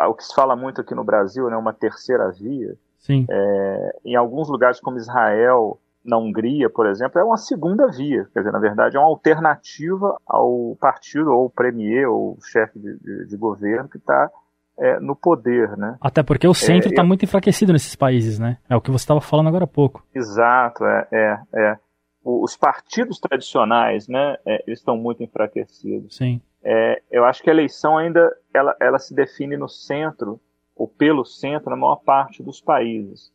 o 0.08 0.14
que 0.14 0.24
se 0.24 0.34
fala 0.34 0.54
muito 0.54 0.80
aqui 0.80 0.94
no 0.94 1.04
Brasil, 1.04 1.48
né, 1.48 1.56
uma 1.56 1.72
terceira 1.72 2.30
via. 2.30 2.76
Sim. 2.98 3.26
É, 3.28 3.98
em 4.04 4.14
alguns 4.14 4.48
lugares 4.48 4.78
como 4.78 4.98
Israel, 4.98 5.80
na 6.04 6.18
Hungria, 6.18 6.68
por 6.68 6.86
exemplo, 6.86 7.20
é 7.20 7.24
uma 7.24 7.36
segunda 7.36 7.88
via. 7.88 8.28
Quer 8.32 8.40
dizer, 8.40 8.52
na 8.52 8.58
verdade, 8.58 8.96
é 8.96 9.00
uma 9.00 9.08
alternativa 9.08 10.16
ao 10.26 10.76
partido, 10.78 11.32
ou 11.32 11.50
premier, 11.50 12.08
ou 12.08 12.36
chefe 12.42 12.78
de, 12.78 12.96
de, 12.98 13.26
de 13.26 13.36
governo 13.36 13.88
que 13.88 13.96
está 13.96 14.30
é, 14.78 15.00
no 15.00 15.16
poder, 15.16 15.76
né? 15.76 15.96
Até 16.00 16.22
porque 16.22 16.46
o 16.46 16.54
centro 16.54 16.90
está 16.90 17.02
é, 17.02 17.04
muito 17.04 17.24
enfraquecido 17.24 17.72
nesses 17.72 17.96
países, 17.96 18.38
né? 18.38 18.58
É 18.68 18.76
o 18.76 18.80
que 18.80 18.90
você 18.90 19.04
estava 19.04 19.20
falando 19.20 19.48
agora 19.48 19.64
há 19.64 19.68
pouco. 19.68 20.04
Exato, 20.14 20.84
é, 20.84 21.08
é, 21.12 21.38
é. 21.54 21.78
Os 22.24 22.56
partidos 22.56 23.20
tradicionais, 23.20 24.08
né, 24.08 24.36
é, 24.44 24.64
eles 24.66 24.80
estão 24.80 24.96
muito 24.96 25.22
enfraquecidos. 25.22 26.16
Sim. 26.16 26.40
É, 26.62 27.00
eu 27.10 27.24
acho 27.24 27.42
que 27.42 27.48
a 27.48 27.52
eleição 27.52 27.96
ainda, 27.96 28.36
ela, 28.52 28.74
ela 28.80 28.98
se 28.98 29.14
define 29.14 29.56
no 29.56 29.68
centro, 29.68 30.40
ou 30.74 30.88
pelo 30.88 31.24
centro, 31.24 31.70
na 31.70 31.76
maior 31.76 31.96
parte 31.96 32.42
dos 32.42 32.60
países. 32.60 33.32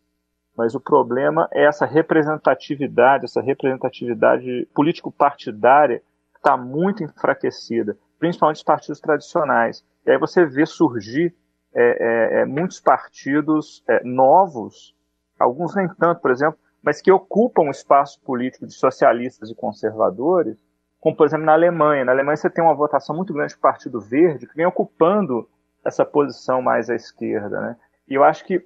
Mas 0.57 0.75
o 0.75 0.79
problema 0.81 1.47
é 1.53 1.63
essa 1.63 1.85
representatividade, 1.85 3.23
essa 3.23 3.41
representatividade 3.41 4.67
político-partidária 4.75 6.03
está 6.35 6.57
muito 6.57 7.03
enfraquecida, 7.03 7.97
principalmente 8.19 8.57
os 8.57 8.63
partidos 8.63 8.99
tradicionais. 8.99 9.83
E 10.05 10.11
aí 10.11 10.17
você 10.17 10.45
vê 10.45 10.65
surgir 10.65 11.35
é, 11.73 11.81
é, 11.81 12.41
é, 12.41 12.45
muitos 12.45 12.79
partidos 12.79 13.83
é, 13.87 14.03
novos, 14.03 14.95
alguns 15.39 15.73
nem 15.75 15.87
tanto, 15.87 16.19
por 16.21 16.31
exemplo, 16.31 16.59
mas 16.83 17.01
que 17.01 17.11
ocupam 17.11 17.63
o 17.63 17.71
espaço 17.71 18.19
político 18.21 18.65
de 18.65 18.73
socialistas 18.73 19.49
e 19.49 19.55
conservadores, 19.55 20.57
como 20.99 21.15
por 21.15 21.25
exemplo 21.25 21.45
na 21.45 21.53
Alemanha. 21.53 22.03
Na 22.03 22.11
Alemanha 22.11 22.35
você 22.35 22.49
tem 22.49 22.63
uma 22.63 22.75
votação 22.75 23.15
muito 23.15 23.33
grande 23.33 23.53
do 23.53 23.59
Partido 23.59 24.01
Verde, 24.01 24.47
que 24.47 24.55
vem 24.55 24.65
ocupando 24.65 25.47
essa 25.83 26.05
posição 26.05 26.61
mais 26.61 26.89
à 26.89 26.95
esquerda. 26.95 27.61
Né? 27.61 27.77
E 28.07 28.15
eu 28.15 28.23
acho 28.23 28.43
que 28.45 28.65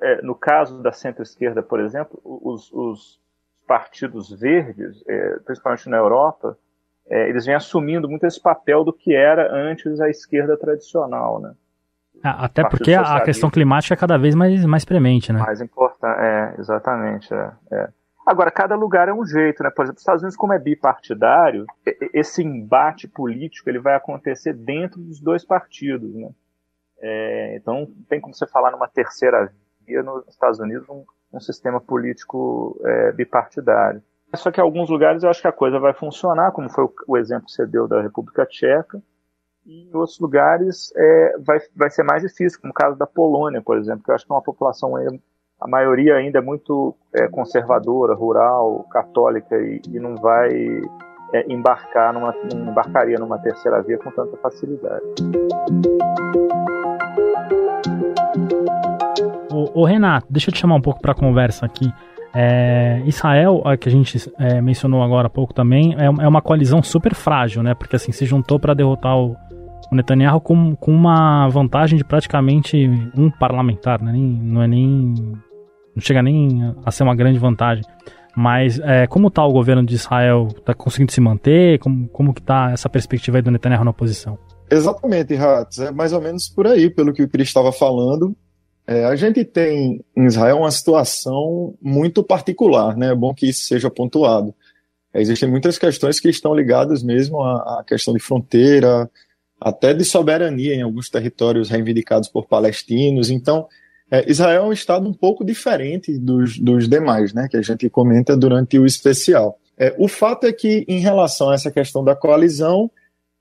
é, 0.00 0.22
no 0.22 0.34
caso 0.34 0.82
da 0.82 0.92
centro-esquerda, 0.92 1.62
por 1.62 1.80
exemplo, 1.80 2.20
os, 2.24 2.72
os 2.72 3.20
partidos 3.66 4.30
verdes, 4.30 5.02
principalmente 5.44 5.88
na 5.88 5.98
Europa, 5.98 6.56
é, 7.10 7.28
eles 7.28 7.44
vêm 7.44 7.56
assumindo 7.56 8.08
muito 8.08 8.24
esse 8.24 8.40
papel 8.40 8.84
do 8.84 8.92
que 8.92 9.14
era 9.14 9.52
antes 9.52 10.00
a 10.00 10.08
esquerda 10.08 10.56
tradicional, 10.56 11.40
né? 11.40 11.52
Ah, 12.22 12.44
até 12.44 12.62
porque 12.68 12.94
a 12.94 13.20
questão 13.20 13.50
climática 13.50 13.94
é 13.94 13.96
cada 13.96 14.16
vez 14.18 14.34
mais, 14.34 14.64
mais 14.64 14.84
premente, 14.84 15.32
né? 15.32 15.40
Mais 15.40 15.60
importante, 15.60 16.20
é, 16.20 16.54
exatamente. 16.58 17.32
É, 17.32 17.52
é. 17.72 17.88
Agora, 18.26 18.50
cada 18.50 18.76
lugar 18.76 19.08
é 19.08 19.12
um 19.12 19.24
jeito, 19.24 19.62
né? 19.62 19.70
Por 19.70 19.82
exemplo, 19.82 19.96
os 19.96 20.02
Estados 20.02 20.22
Unidos, 20.22 20.36
como 20.36 20.52
é 20.52 20.58
bipartidário, 20.58 21.64
esse 22.12 22.42
embate 22.42 23.08
político 23.08 23.68
ele 23.68 23.80
vai 23.80 23.94
acontecer 23.94 24.52
dentro 24.52 25.00
dos 25.00 25.20
dois 25.20 25.44
partidos, 25.44 26.14
né? 26.14 26.28
É, 27.00 27.56
então, 27.56 27.88
tem 28.08 28.20
como 28.20 28.34
você 28.34 28.46
falar 28.46 28.70
numa 28.70 28.86
terceira 28.86 29.50
via 29.86 30.02
nos 30.02 30.28
Estados 30.28 30.60
Unidos 30.60 30.86
um, 30.88 31.04
um 31.32 31.40
sistema 31.40 31.80
político 31.80 32.78
é, 32.84 33.12
bipartidário. 33.12 34.02
Só 34.34 34.50
que 34.50 34.60
em 34.60 34.64
alguns 34.64 34.88
lugares 34.88 35.22
eu 35.22 35.30
acho 35.30 35.40
que 35.40 35.48
a 35.48 35.52
coisa 35.52 35.78
vai 35.78 35.92
funcionar, 35.92 36.52
como 36.52 36.70
foi 36.70 36.84
o, 36.84 36.92
o 37.08 37.16
exemplo 37.16 37.46
que 37.46 37.52
você 37.52 37.66
deu 37.66 37.88
da 37.88 38.00
República 38.00 38.46
Tcheca, 38.46 39.02
e 39.66 39.88
em 39.88 39.94
outros 39.94 40.18
lugares 40.18 40.92
é, 40.96 41.36
vai, 41.38 41.58
vai 41.74 41.90
ser 41.90 42.02
mais 42.02 42.22
difícil, 42.22 42.60
como 42.60 42.70
o 42.70 42.74
caso 42.74 42.96
da 42.96 43.06
Polônia, 43.06 43.60
por 43.60 43.76
exemplo, 43.76 44.02
que 44.04 44.10
eu 44.10 44.14
acho 44.14 44.24
que 44.24 44.32
é 44.32 44.34
uma 44.34 44.42
população, 44.42 44.94
a 45.60 45.68
maioria 45.68 46.16
ainda 46.16 46.38
é 46.38 46.42
muito 46.42 46.96
é, 47.12 47.28
conservadora, 47.28 48.14
rural, 48.14 48.86
católica, 48.90 49.56
e, 49.56 49.82
e 49.88 49.98
não 49.98 50.16
vai 50.16 50.50
é, 51.32 51.52
embarcar 51.52 52.14
numa, 52.14 52.34
embarcaria 52.52 53.18
numa 53.18 53.38
terceira 53.38 53.82
via 53.82 53.98
com 53.98 54.10
tanta 54.10 54.36
facilidade. 54.38 55.04
Ô, 59.74 59.84
Renato, 59.84 60.26
deixa 60.30 60.50
eu 60.50 60.54
te 60.54 60.60
chamar 60.60 60.76
um 60.76 60.80
pouco 60.80 61.00
para 61.00 61.14
conversa 61.14 61.66
aqui. 61.66 61.92
É, 62.34 63.02
Israel, 63.06 63.62
que 63.80 63.88
a 63.88 63.92
gente 63.92 64.32
é, 64.38 64.60
mencionou 64.60 65.02
agora 65.02 65.26
há 65.26 65.30
pouco 65.30 65.52
também, 65.52 65.94
é, 65.98 66.04
é, 66.04 66.28
uma 66.28 66.40
coalizão 66.40 66.82
super 66.82 67.14
frágil, 67.14 67.62
né? 67.62 67.74
Porque 67.74 67.96
assim 67.96 68.12
se 68.12 68.24
juntou 68.24 68.58
para 68.58 68.74
derrotar 68.74 69.16
o, 69.16 69.36
o, 69.90 69.94
Netanyahu 69.94 70.40
com, 70.40 70.76
com 70.76 70.92
uma 70.92 71.48
vantagem 71.48 71.98
de 71.98 72.04
praticamente 72.04 72.88
um 73.16 73.30
parlamentar, 73.30 74.00
né? 74.00 74.12
Nem, 74.12 74.22
não 74.22 74.62
é 74.62 74.68
nem 74.68 75.14
não 75.94 76.00
chega 76.00 76.22
nem 76.22 76.74
a 76.84 76.90
ser 76.90 77.02
uma 77.02 77.16
grande 77.16 77.38
vantagem. 77.38 77.84
Mas 78.36 78.78
é, 78.78 79.08
como 79.08 79.28
está 79.28 79.44
o 79.44 79.52
governo 79.52 79.84
de 79.84 79.94
Israel? 79.96 80.48
Está 80.56 80.72
conseguindo 80.72 81.10
se 81.10 81.20
manter? 81.20 81.78
Como, 81.80 82.08
como 82.08 82.32
que 82.32 82.40
está 82.40 82.70
essa 82.70 82.88
perspectiva 82.88 83.38
aí 83.38 83.42
do 83.42 83.50
Netanyahu 83.50 83.84
na 83.84 83.90
oposição? 83.90 84.38
Exatamente, 84.70 85.34
Ratz. 85.34 85.78
É 85.80 85.90
mais 85.90 86.12
ou 86.12 86.20
menos 86.20 86.48
por 86.48 86.66
aí, 86.66 86.88
pelo 86.88 87.12
que 87.12 87.24
o 87.24 87.28
Cris 87.28 87.48
estava 87.48 87.72
falando. 87.72 88.36
É, 88.90 89.04
a 89.04 89.14
gente 89.14 89.44
tem 89.44 90.04
em 90.16 90.26
Israel 90.26 90.58
uma 90.58 90.70
situação 90.72 91.78
muito 91.80 92.24
particular, 92.24 92.96
né? 92.96 93.12
É 93.12 93.14
bom 93.14 93.32
que 93.32 93.48
isso 93.48 93.60
seja 93.60 93.88
pontuado. 93.88 94.52
É, 95.14 95.22
existem 95.22 95.48
muitas 95.48 95.78
questões 95.78 96.18
que 96.18 96.28
estão 96.28 96.52
ligadas 96.52 97.00
mesmo 97.00 97.40
à, 97.40 97.78
à, 97.78 97.84
questão 97.86 98.12
de 98.12 98.18
fronteira, 98.18 99.08
até 99.60 99.94
de 99.94 100.04
soberania 100.04 100.74
em 100.74 100.82
alguns 100.82 101.08
territórios 101.08 101.70
reivindicados 101.70 102.28
por 102.28 102.48
palestinos. 102.48 103.30
Então, 103.30 103.68
é, 104.10 104.28
Israel 104.28 104.64
é 104.64 104.66
um 104.66 104.72
estado 104.72 105.08
um 105.08 105.14
pouco 105.14 105.44
diferente 105.44 106.18
dos, 106.18 106.58
dos 106.58 106.88
demais, 106.88 107.32
né? 107.32 107.46
Que 107.48 107.58
a 107.58 107.62
gente 107.62 107.88
comenta 107.88 108.36
durante 108.36 108.76
o 108.76 108.84
especial. 108.84 109.56
É, 109.78 109.94
o 109.98 110.08
fato 110.08 110.48
é 110.48 110.52
que, 110.52 110.84
em 110.88 110.98
relação 110.98 111.50
a 111.50 111.54
essa 111.54 111.70
questão 111.70 112.02
da 112.02 112.16
coalizão, 112.16 112.90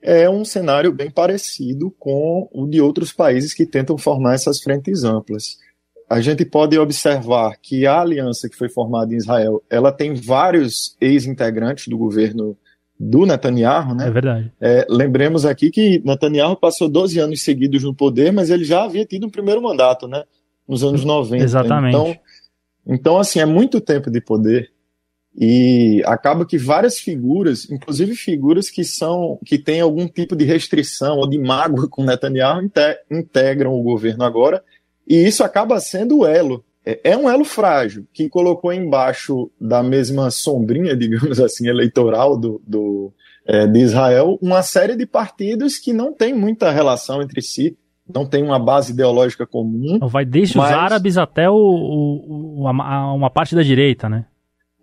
é 0.01 0.29
um 0.29 0.46
cenário 0.46 0.91
bem 0.91 1.12
parecido 1.12 1.94
com 2.00 2.50
o 2.51 2.68
de 2.68 2.82
outros 2.82 3.12
países 3.12 3.53
que 3.53 3.65
tentam 3.65 3.98
formar 3.98 4.36
essas 4.36 4.62
frentes 4.62 5.03
amplas. 5.03 5.58
A 6.10 6.22
gente 6.22 6.44
pode 6.44 6.77
observar 6.77 7.58
que 7.62 7.86
a 7.86 8.01
aliança 8.01 8.50
que 8.50 8.56
foi 8.56 8.70
formada 8.70 9.13
em 9.13 9.18
Israel, 9.18 9.62
ela 9.70 9.91
tem 9.91 10.15
vários 10.15 10.96
ex-integrantes 11.00 11.88
do 11.88 11.98
governo 11.98 12.58
do 13.00 13.25
Netanyahu, 13.25 13.94
né? 13.94 14.08
É 14.08 14.12
verdade. 14.12 14.51
É, 14.60 14.86
lembremos 14.89 15.46
aqui 15.46 15.70
que 15.70 16.01
Netanyahu 16.03 16.58
passou 16.58 16.89
12 16.89 17.20
anos 17.20 17.41
seguidos 17.41 17.84
no 17.84 17.94
poder, 17.94 18.34
mas 18.34 18.50
ele 18.50 18.65
já 18.65 18.84
havia 18.84 19.06
tido 19.06 19.27
um 19.27 19.29
primeiro 19.29 19.62
mandato, 19.62 20.08
né? 20.08 20.24
Nos 20.68 20.84
anos 20.84 21.06
90. 21.06 21.44
Exatamente. 21.44 21.96
Então, 21.96 22.18
então 22.86 23.18
assim, 23.18 23.39
é 23.39 23.46
muito 23.46 23.79
tempo 23.79 24.10
de 24.10 24.20
poder. 24.20 24.72
E 25.41 26.03
acaba 26.05 26.46
que 26.46 26.58
várias 26.58 27.00
figuras, 27.00 27.69
inclusive 27.72 28.13
figuras 28.13 28.69
que 28.69 28.84
são 28.84 29.39
que 29.46 29.58
têm 29.58 29.79
algum 29.79 30.05
tipo 30.05 30.36
de 30.36 30.43
restrição 30.43 31.17
ou 31.17 31.29
de 31.29 31.39
mágoa 31.39 31.88
com 31.88 32.03
Netanyahu, 32.03 32.69
integram 33.10 33.72
o 33.72 33.81
governo 33.81 34.25
agora, 34.25 34.62
e 35.08 35.15
isso 35.15 35.41
acaba 35.41 35.79
sendo 35.79 36.19
o 36.19 36.25
elo. 36.25 36.65
É, 36.86 37.12
é 37.12 37.17
um 37.17 37.29
elo 37.29 37.46
frágil 37.46 38.05
que 38.13 38.27
colocou 38.27 38.74
embaixo 38.74 39.50
da 39.60 39.81
mesma 39.81 40.29
sombrinha, 40.29 40.93
digamos 40.98 41.39
assim, 41.39 41.69
eleitoral 41.69 42.38
do, 42.38 42.62
do 42.67 43.13
é, 43.48 43.65
de 43.65 43.79
Israel, 43.79 44.38
uma 44.41 44.62
série 44.62 44.98
de 44.98 45.05
partidos 45.05 45.77
que 45.77 45.93
não 45.93 46.12
tem 46.12 46.34
muita 46.34 46.69
relação 46.69 47.22
entre 47.22 47.41
si, 47.41 47.77
não 48.13 48.25
tem 48.25 48.43
uma 48.43 48.60
base 48.60 48.91
ideológica 48.91 49.48
comum. 49.48 50.00
Vai 50.10 50.25
desde 50.25 50.58
mas... 50.58 50.69
os 50.69 50.75
árabes 50.75 51.17
até 51.17 51.50
o, 51.50 51.55
o, 51.55 52.62
uma, 52.62 53.13
uma 53.13 53.29
parte 53.29 53.55
da 53.55 53.63
direita, 53.63 54.10
né? 54.10 54.25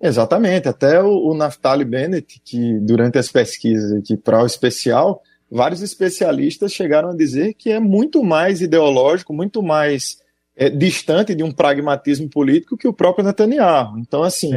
Exatamente, 0.01 0.69
até 0.69 1.03
o, 1.03 1.31
o 1.31 1.35
Naftali 1.35 1.85
Bennett, 1.85 2.41
que 2.45 2.79
durante 2.81 3.19
as 3.19 3.31
pesquisas 3.31 3.93
aqui 3.93 4.17
para 4.17 4.43
o 4.43 4.47
especial, 4.47 5.23
vários 5.51 5.83
especialistas 5.83 6.73
chegaram 6.73 7.11
a 7.11 7.17
dizer 7.17 7.55
que 7.55 7.71
é 7.71 7.81
muito 7.81 8.23
mais 8.23 8.61
ideológico, 8.61 9.33
muito 9.33 9.63
mais 9.63 10.19
é, 10.55 10.69
distante 10.69 11.35
de 11.35 11.43
um 11.43 11.51
pragmatismo 11.51 12.29
político 12.29 12.77
que 12.77 12.89
o 12.89 12.93
próprio 12.93 13.25
Netanyahu. 13.25 13.99
Então, 13.99 14.23
assim, 14.23 14.51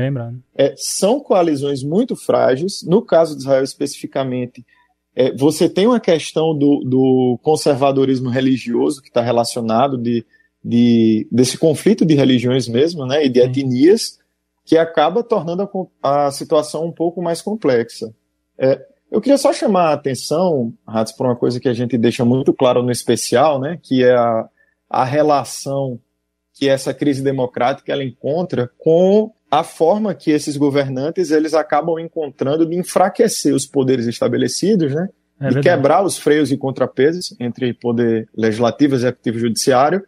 é, 0.57 0.73
são 0.77 1.19
coalizões 1.19 1.83
muito 1.83 2.15
frágeis. 2.15 2.83
No 2.83 3.01
caso 3.01 3.35
de 3.35 3.41
Israel 3.41 3.63
especificamente, 3.63 4.65
é, 5.15 5.35
você 5.35 5.69
tem 5.69 5.87
uma 5.87 5.99
questão 5.99 6.57
do, 6.57 6.83
do 6.85 7.39
conservadorismo 7.41 8.29
religioso 8.29 9.01
que 9.01 9.07
está 9.07 9.21
relacionado 9.21 9.97
de, 9.97 10.25
de, 10.63 11.27
desse 11.31 11.57
conflito 11.57 12.05
de 12.05 12.15
religiões 12.15 12.67
mesmo, 12.67 13.05
né, 13.05 13.25
e 13.25 13.29
de 13.29 13.39
etnias 13.39 14.19
que 14.69 14.77
acaba 14.77 15.23
tornando 15.23 15.67
a, 16.03 16.27
a 16.27 16.31
situação 16.31 16.85
um 16.85 16.91
pouco 16.91 17.23
mais 17.23 17.41
complexa. 17.41 18.13
É, 18.55 18.79
Eu 19.11 19.19
queria 19.19 19.39
só 19.39 19.51
chamar 19.51 19.87
a 19.87 19.93
atenção, 19.93 20.71
Ratos, 20.87 21.13
para 21.13 21.25
uma 21.29 21.35
coisa 21.35 21.59
que 21.59 21.67
a 21.67 21.73
gente 21.73 21.97
deixa 21.97 22.23
muito 22.23 22.53
claro 22.53 22.83
no 22.83 22.91
especial, 22.91 23.59
né, 23.59 23.79
que 23.81 24.03
é 24.03 24.15
a, 24.15 24.47
a 24.87 25.03
relação 25.03 25.99
que 26.53 26.69
essa 26.69 26.93
crise 26.93 27.23
democrática 27.23 27.91
ela 27.91 28.03
encontra 28.03 28.69
com 28.77 29.33
a 29.49 29.63
forma 29.63 30.13
que 30.13 30.29
esses 30.29 30.55
governantes 30.55 31.31
eles 31.31 31.55
acabam 31.55 31.97
encontrando 31.97 32.63
de 32.63 32.77
enfraquecer 32.77 33.55
os 33.55 33.65
poderes 33.65 34.05
estabelecidos, 34.05 34.93
né, 34.93 35.09
é 35.41 35.49
de 35.49 35.61
quebrar 35.61 36.03
os 36.03 36.19
freios 36.19 36.51
e 36.51 36.57
contrapesos 36.57 37.35
entre 37.39 37.73
poder 37.73 38.29
legislativo, 38.37 38.93
executivo 38.93 39.37
e 39.37 39.41
judiciário, 39.41 40.03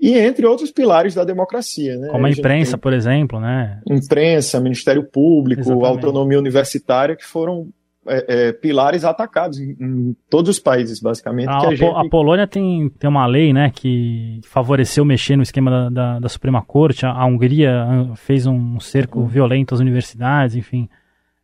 e 0.00 0.16
entre 0.16 0.46
outros 0.46 0.70
pilares 0.70 1.14
da 1.14 1.24
democracia. 1.24 1.96
Né? 1.98 2.08
Como 2.08 2.24
a, 2.24 2.30
imprensa, 2.30 2.78
por 2.78 2.92
exemplo, 2.92 3.38
né? 3.38 3.80
Imprensa, 3.86 4.58
Ministério 4.58 5.04
Público, 5.04 5.60
Exatamente. 5.60 5.86
autonomia 5.86 6.38
universitária, 6.38 7.14
que 7.14 7.24
foram 7.24 7.68
é, 8.08 8.48
é, 8.48 8.52
pilares 8.52 9.04
atacados 9.04 9.58
em, 9.58 9.76
em, 9.78 10.16
todos 10.30 10.56
os 10.56 10.58
países, 10.58 11.00
basicamente. 11.00 11.50
A, 11.50 11.58
a, 11.58 11.74
gente... 11.74 11.84
a, 11.84 12.08
Polônia 12.08 12.46
tem, 12.46 12.88
tem 12.98 13.10
uma 13.10 13.26
lei 13.26 13.52
né, 13.52 13.70
que 13.70 14.40
favoreceu 14.44 15.04
mexer 15.04 15.36
no 15.36 15.42
esquema 15.42 15.70
da, 15.70 15.90
da, 15.90 16.18
da 16.18 16.28
Suprema 16.30 16.62
Corte, 16.62 17.04
a, 17.04 17.10
a, 17.10 17.26
Hungria 17.26 17.70
ah, 17.70 18.16
fez 18.16 18.46
um 18.46 18.80
cerco 18.80 19.20
uhum. 19.20 19.26
violento 19.26 19.74
às 19.74 19.80
universidades, 19.80 20.56
enfim. 20.56 20.88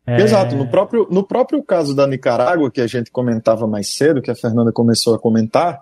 É... 0.05 0.19
Exato, 0.21 0.55
no 0.55 0.67
próprio, 0.67 1.07
no 1.11 1.21
próprio 1.21 1.61
caso 1.61 1.95
da 1.95 2.07
Nicarágua, 2.07 2.71
que 2.71 2.81
a 2.81 2.87
gente 2.87 3.11
comentava 3.11 3.67
mais 3.67 3.95
cedo, 3.95 4.21
que 4.21 4.31
a 4.31 4.35
Fernanda 4.35 4.71
começou 4.71 5.13
a 5.13 5.19
comentar, 5.19 5.81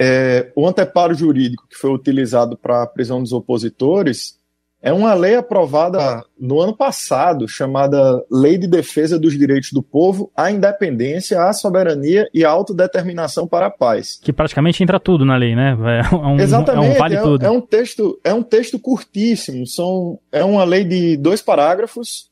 é, 0.00 0.50
o 0.56 0.66
anteparo 0.66 1.12
jurídico 1.14 1.66
que 1.68 1.76
foi 1.76 1.92
utilizado 1.92 2.56
para 2.56 2.82
a 2.82 2.86
prisão 2.86 3.20
dos 3.22 3.34
opositores 3.34 4.40
é 4.82 4.90
uma 4.94 5.12
lei 5.12 5.34
aprovada 5.34 6.24
no 6.40 6.58
ano 6.58 6.74
passado, 6.74 7.46
chamada 7.46 8.24
Lei 8.30 8.56
de 8.56 8.66
Defesa 8.66 9.18
dos 9.18 9.36
Direitos 9.36 9.72
do 9.72 9.82
Povo, 9.82 10.32
à 10.34 10.50
Independência, 10.50 11.42
à 11.42 11.52
Soberania 11.52 12.26
e 12.32 12.46
à 12.46 12.48
Autodeterminação 12.48 13.46
para 13.46 13.66
a 13.66 13.70
Paz. 13.70 14.18
Que 14.22 14.32
praticamente 14.32 14.82
entra 14.82 14.98
tudo 14.98 15.22
na 15.22 15.36
lei, 15.36 15.54
né? 15.54 15.76
É 16.00 16.16
um, 16.16 16.40
Exatamente. 16.40 16.92
É 16.92 16.94
um, 16.94 16.98
vale 16.98 17.16
é, 17.16 17.20
tudo. 17.20 17.44
É 17.44 17.50
um, 17.50 17.60
texto, 17.60 18.18
é 18.24 18.32
um 18.32 18.42
texto 18.42 18.78
curtíssimo. 18.78 19.66
São, 19.66 20.18
é 20.32 20.42
uma 20.42 20.64
lei 20.64 20.82
de 20.82 21.18
dois 21.18 21.42
parágrafos 21.42 22.30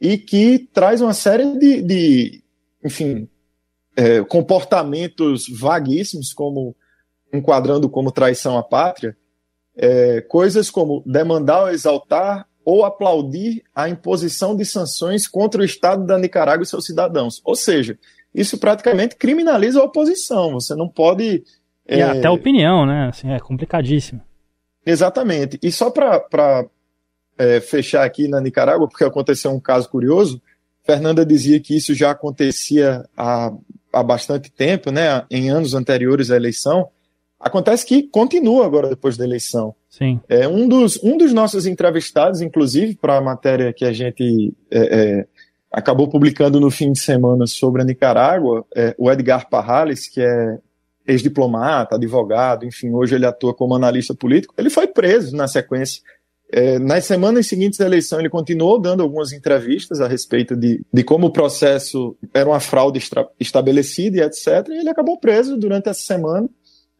e 0.00 0.18
que 0.18 0.68
traz 0.72 1.00
uma 1.00 1.14
série 1.14 1.56
de, 1.56 1.80
de 1.80 2.42
enfim, 2.84 3.28
é, 3.96 4.20
comportamentos 4.24 5.46
vaguíssimos, 5.48 6.32
como 6.32 6.74
enquadrando 7.34 7.88
como 7.88 8.12
traição 8.12 8.56
à 8.56 8.62
pátria, 8.62 9.16
é, 9.76 10.20
coisas 10.22 10.70
como 10.70 11.02
demandar 11.04 11.62
ou 11.62 11.70
exaltar 11.70 12.46
ou 12.64 12.84
aplaudir 12.84 13.62
a 13.74 13.88
imposição 13.88 14.56
de 14.56 14.64
sanções 14.64 15.26
contra 15.26 15.60
o 15.60 15.64
Estado 15.64 16.06
da 16.06 16.18
Nicarágua 16.18 16.62
e 16.62 16.66
seus 16.66 16.86
cidadãos. 16.86 17.42
Ou 17.44 17.54
seja, 17.54 17.98
isso 18.34 18.56
praticamente 18.58 19.16
criminaliza 19.16 19.80
a 19.80 19.84
oposição. 19.84 20.52
Você 20.52 20.74
não 20.74 20.88
pode. 20.88 21.44
E 21.86 22.00
é... 22.00 22.02
até 22.02 22.26
a 22.26 22.32
opinião, 22.32 22.86
né? 22.86 23.08
Assim, 23.08 23.30
é 23.30 23.38
complicadíssimo. 23.38 24.22
Exatamente. 24.86 25.58
E 25.62 25.70
só 25.70 25.90
para 25.90 26.66
é, 27.38 27.60
fechar 27.60 28.04
aqui 28.04 28.28
na 28.28 28.40
Nicarágua, 28.40 28.88
porque 28.88 29.04
aconteceu 29.04 29.50
um 29.50 29.60
caso 29.60 29.88
curioso, 29.88 30.40
Fernanda 30.84 31.24
dizia 31.24 31.60
que 31.60 31.76
isso 31.76 31.94
já 31.94 32.10
acontecia 32.10 33.04
há, 33.16 33.52
há 33.92 34.02
bastante 34.02 34.50
tempo, 34.50 34.90
né? 34.90 35.24
Em 35.30 35.50
anos 35.50 35.74
anteriores 35.74 36.30
à 36.30 36.36
eleição. 36.36 36.88
Acontece 37.44 37.84
que 37.84 38.04
continua 38.04 38.64
agora 38.64 38.88
depois 38.88 39.18
da 39.18 39.24
eleição. 39.24 39.74
Sim. 39.90 40.18
É, 40.30 40.48
um, 40.48 40.66
dos, 40.66 40.98
um 41.02 41.18
dos 41.18 41.30
nossos 41.34 41.66
entrevistados, 41.66 42.40
inclusive, 42.40 42.96
para 42.96 43.18
a 43.18 43.20
matéria 43.20 43.70
que 43.70 43.84
a 43.84 43.92
gente 43.92 44.54
é, 44.70 44.78
é, 44.78 45.26
acabou 45.70 46.08
publicando 46.08 46.58
no 46.58 46.70
fim 46.70 46.90
de 46.90 46.98
semana 46.98 47.46
sobre 47.46 47.82
a 47.82 47.84
Nicarágua, 47.84 48.64
é, 48.74 48.94
o 48.96 49.12
Edgar 49.12 49.50
Parrales, 49.50 50.08
que 50.08 50.22
é 50.22 50.58
ex-diplomata, 51.06 51.96
advogado, 51.96 52.64
enfim, 52.64 52.92
hoje 52.92 53.14
ele 53.14 53.26
atua 53.26 53.52
como 53.52 53.74
analista 53.74 54.14
político, 54.14 54.54
ele 54.56 54.70
foi 54.70 54.86
preso 54.86 55.36
na 55.36 55.46
sequência. 55.46 56.00
É, 56.50 56.78
nas 56.78 57.04
semanas 57.04 57.46
seguintes 57.46 57.78
da 57.78 57.84
eleição, 57.84 58.20
ele 58.20 58.30
continuou 58.30 58.80
dando 58.80 59.02
algumas 59.02 59.32
entrevistas 59.32 60.00
a 60.00 60.08
respeito 60.08 60.56
de, 60.56 60.80
de 60.90 61.04
como 61.04 61.26
o 61.26 61.32
processo 61.32 62.16
era 62.32 62.48
uma 62.48 62.60
fraude 62.60 62.98
estabelecida 63.38 64.16
e 64.16 64.20
etc. 64.22 64.66
E 64.70 64.78
ele 64.78 64.88
acabou 64.88 65.18
preso 65.18 65.58
durante 65.58 65.90
essa 65.90 66.00
semana 66.00 66.48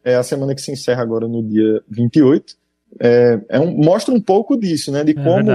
é 0.05 0.15
a 0.15 0.23
semana 0.23 0.53
que 0.53 0.61
se 0.61 0.71
encerra 0.71 1.01
agora 1.01 1.27
no 1.27 1.41
dia 1.41 1.81
28, 1.89 2.55
é, 3.01 3.41
é 3.49 3.59
um, 3.59 3.75
mostra 3.75 4.13
um 4.13 4.21
pouco 4.21 4.55
disso, 4.55 4.91
né? 4.91 5.03
De 5.03 5.11
é 5.11 5.15
como 5.15 5.51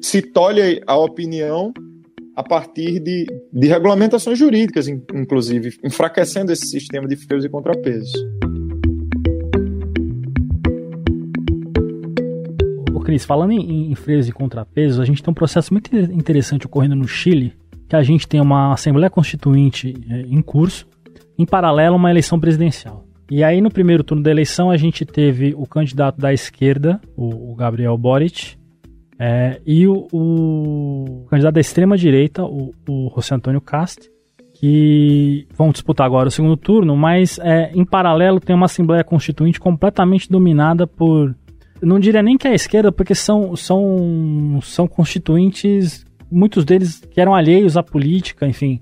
se 0.00 0.22
tolhe 0.22 0.80
a 0.86 0.96
opinião 0.96 1.74
a 2.36 2.42
partir 2.42 3.00
de, 3.00 3.26
de 3.52 3.66
regulamentações 3.66 4.38
jurídicas, 4.38 4.86
inclusive, 4.88 5.76
enfraquecendo 5.84 6.52
esse 6.52 6.68
sistema 6.68 7.08
de 7.08 7.16
freios 7.16 7.44
e 7.44 7.48
contrapesos. 7.48 8.12
Ô 12.94 13.00
Cris, 13.00 13.24
falando 13.24 13.52
em, 13.52 13.90
em 13.90 13.94
freios 13.96 14.28
e 14.28 14.32
contrapesos, 14.32 15.00
a 15.00 15.04
gente 15.04 15.22
tem 15.22 15.32
um 15.32 15.34
processo 15.34 15.74
muito 15.74 15.94
interessante 15.94 16.64
ocorrendo 16.64 16.94
no 16.94 17.08
Chile, 17.08 17.52
que 17.88 17.96
a 17.96 18.02
gente 18.02 18.26
tem 18.28 18.40
uma 18.40 18.72
Assembleia 18.72 19.10
Constituinte 19.10 19.94
é, 20.08 20.20
em 20.20 20.40
curso, 20.40 20.86
em 21.36 21.44
paralelo 21.44 21.94
a 21.94 21.98
uma 21.98 22.10
eleição 22.10 22.38
presidencial. 22.38 23.09
E 23.30 23.44
aí, 23.44 23.60
no 23.60 23.70
primeiro 23.70 24.02
turno 24.02 24.24
da 24.24 24.30
eleição, 24.30 24.72
a 24.72 24.76
gente 24.76 25.04
teve 25.04 25.54
o 25.56 25.64
candidato 25.64 26.20
da 26.20 26.32
esquerda, 26.32 27.00
o, 27.16 27.52
o 27.52 27.54
Gabriel 27.54 27.96
Boric, 27.96 28.56
é, 29.16 29.60
e 29.64 29.86
o, 29.86 30.08
o, 30.12 31.26
candidato 31.30 31.54
da 31.54 31.60
extrema-direita, 31.60 32.42
o, 32.42 32.74
o 32.88 33.12
José 33.14 33.34
Antônio 33.34 33.60
Cast, 33.60 34.10
que 34.54 35.46
vão 35.56 35.70
disputar 35.70 36.06
agora 36.06 36.28
o 36.28 36.30
segundo 36.30 36.56
turno, 36.56 36.96
mas 36.96 37.38
é, 37.38 37.70
em 37.72 37.84
paralelo 37.84 38.40
tem 38.40 38.56
uma 38.56 38.66
Assembleia 38.66 39.04
Constituinte 39.04 39.60
completamente 39.60 40.28
dominada 40.28 40.86
por. 40.86 41.34
Não 41.80 42.00
diria 42.00 42.22
nem 42.22 42.36
que 42.36 42.48
é 42.48 42.50
a 42.50 42.54
esquerda, 42.54 42.90
porque 42.90 43.14
são, 43.14 43.54
são, 43.54 44.58
são 44.60 44.88
constituintes, 44.88 46.04
muitos 46.30 46.64
deles 46.64 47.00
que 47.10 47.20
eram 47.20 47.34
alheios 47.34 47.76
à 47.76 47.82
política, 47.82 48.46
enfim. 48.46 48.80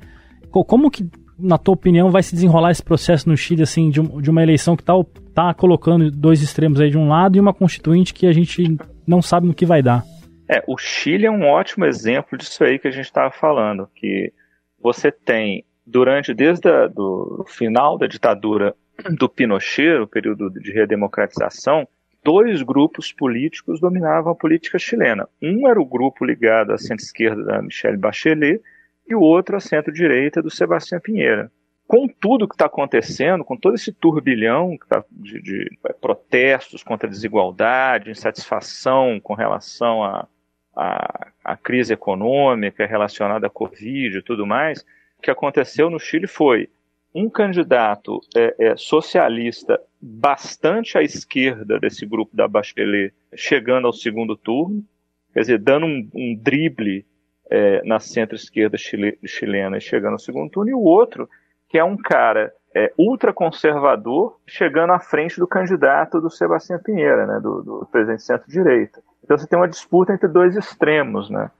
Como 0.50 0.90
que 0.90 1.06
na 1.38 1.56
tua 1.56 1.74
opinião, 1.74 2.10
vai 2.10 2.22
se 2.22 2.34
desenrolar 2.34 2.70
esse 2.70 2.82
processo 2.82 3.28
no 3.28 3.36
Chile, 3.36 3.62
assim, 3.62 3.90
de, 3.90 4.00
um, 4.00 4.20
de 4.20 4.28
uma 4.28 4.42
eleição 4.42 4.76
que 4.76 4.82
tá, 4.82 4.94
tá 5.34 5.54
colocando 5.54 6.10
dois 6.10 6.42
extremos 6.42 6.80
aí 6.80 6.90
de 6.90 6.98
um 6.98 7.08
lado 7.08 7.36
e 7.36 7.40
uma 7.40 7.54
constituinte 7.54 8.12
que 8.12 8.26
a 8.26 8.32
gente 8.32 8.76
não 9.06 9.22
sabe 9.22 9.46
no 9.46 9.54
que 9.54 9.64
vai 9.64 9.82
dar? 9.82 10.04
É, 10.48 10.62
o 10.66 10.76
Chile 10.76 11.26
é 11.26 11.30
um 11.30 11.44
ótimo 11.44 11.84
exemplo 11.84 12.36
disso 12.36 12.64
aí 12.64 12.78
que 12.78 12.88
a 12.88 12.90
gente 12.90 13.04
estava 13.04 13.30
falando, 13.30 13.88
que 13.94 14.32
você 14.80 15.12
tem, 15.12 15.64
durante, 15.86 16.34
desde 16.34 16.68
o 16.96 17.44
final 17.46 17.98
da 17.98 18.06
ditadura 18.06 18.74
do 19.18 19.28
Pinochet, 19.28 20.00
o 20.00 20.06
período 20.06 20.50
de 20.50 20.72
redemocratização, 20.72 21.86
dois 22.24 22.62
grupos 22.62 23.12
políticos 23.12 23.80
dominavam 23.80 24.32
a 24.32 24.36
política 24.36 24.78
chilena. 24.78 25.28
Um 25.40 25.68
era 25.68 25.80
o 25.80 25.86
grupo 25.86 26.24
ligado 26.24 26.72
à 26.72 26.78
centro-esquerda 26.78 27.44
da 27.44 27.62
Michelle 27.62 27.96
Bachelet, 27.96 28.60
e 29.08 29.14
o 29.14 29.20
outro 29.20 29.56
a 29.56 29.60
centro-direita 29.60 30.42
do 30.42 30.50
Sebastião 30.50 31.00
Pinheira. 31.00 31.50
Com 31.86 32.06
tudo 32.06 32.46
que 32.46 32.54
está 32.54 32.66
acontecendo, 32.66 33.42
com 33.42 33.56
todo 33.56 33.74
esse 33.74 33.90
turbilhão 33.92 34.76
tá 34.88 35.02
de, 35.10 35.40
de, 35.40 35.78
é, 35.86 35.92
protestos 35.94 36.82
contra 36.82 37.08
a 37.08 37.10
desigualdade, 37.10 38.10
insatisfação 38.10 39.18
com 39.18 39.32
relação 39.32 40.04
à 40.04 40.28
a, 40.76 40.84
a, 40.84 41.52
a, 41.52 41.56
crise 41.56 41.94
econômica 41.94 42.86
relacionada 42.86 43.46
à 43.46 43.50
Covid 43.50 44.18
e 44.18 44.22
tudo 44.22 44.46
mais, 44.46 44.84
o 45.18 45.22
que 45.22 45.30
aconteceu 45.30 45.88
no 45.88 45.98
Chile 45.98 46.26
foi 46.26 46.68
um 47.14 47.30
candidato 47.30 48.20
é, 48.36 48.54
é, 48.58 48.76
socialista 48.76 49.80
bastante 50.00 50.98
à 50.98 51.02
esquerda 51.02 51.80
desse 51.80 52.04
grupo 52.04 52.36
da 52.36 52.46
Bachelet 52.46 53.14
chegando 53.34 53.86
ao 53.86 53.92
segundo 53.92 54.36
turno, 54.36 54.84
quer 55.32 55.40
dizer, 55.40 55.58
dando 55.58 55.86
um, 55.86 56.08
um 56.14 56.36
drible 56.36 57.04
é, 57.50 57.82
na 57.84 57.98
centro-esquerda 57.98 58.76
chile, 58.76 59.18
chilena 59.24 59.78
e 59.78 59.80
chegando 59.80 60.12
ao 60.12 60.18
segundo 60.18 60.50
turno, 60.50 60.70
e 60.70 60.74
o 60.74 60.80
outro, 60.80 61.28
que 61.68 61.78
é 61.78 61.84
um 61.84 61.96
cara 61.96 62.52
é, 62.74 62.92
ultraconservador, 62.98 64.38
chegando 64.46 64.92
à 64.92 64.98
frente 64.98 65.38
do 65.38 65.46
candidato 65.46 66.20
do 66.20 66.30
Sebastião 66.30 66.78
Pinheira, 66.78 67.26
né, 67.26 67.40
do, 67.40 67.62
do 67.62 67.88
presidente 67.90 68.22
centro-direita. 68.22 69.00
Então 69.24 69.36
você 69.36 69.46
tem 69.46 69.58
uma 69.58 69.68
disputa 69.68 70.12
entre 70.12 70.28
dois 70.28 70.56
extremos, 70.56 71.28
né? 71.30 71.50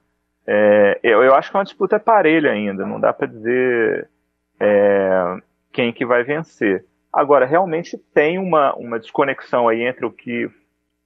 É, 0.46 0.98
eu, 1.03 1.22
eu, 1.22 1.35
acho 1.35 1.51
que 1.51 1.57
é 1.57 1.59
uma 1.59 1.64
disputa 1.64 2.01
parelha 2.01 2.51
ainda, 2.51 2.87
não 2.87 2.98
dá 2.98 3.12
para 3.12 3.27
dizer 3.27 4.09
é, 4.59 5.37
quem 5.70 5.92
que 5.92 6.07
vai 6.07 6.24
vencer. 6.24 6.87
Agora, 7.12 7.44
realmente 7.44 7.98
tem 8.14 8.38
uma, 8.38 8.74
uma 8.74 8.98
desconexão 8.98 9.68
aí 9.68 9.83
entre 9.83 10.07
o 10.07 10.11
que 10.11 10.51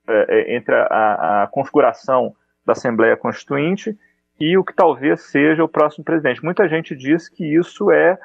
é, 0.09 0.27
é, 0.29 0.57
entre 0.57 0.75
a, 0.75 1.43
a 1.43 1.47
configuração 1.49 2.35
da 2.65 2.73
Assembleia 2.73 3.17
Constituinte 3.17 3.97
e 4.43 4.59
o 4.59 4.65
que 4.65 4.75
talvez 4.75 5.21
seja 5.31 5.63
o 5.63 5.69
próximo 5.69 6.05
presidente. 6.05 6.45
Muita 6.45 6.69
gente 6.69 6.97
diz 6.97 7.29
que 7.29 7.45
isso 7.45 7.93
é 7.93 8.19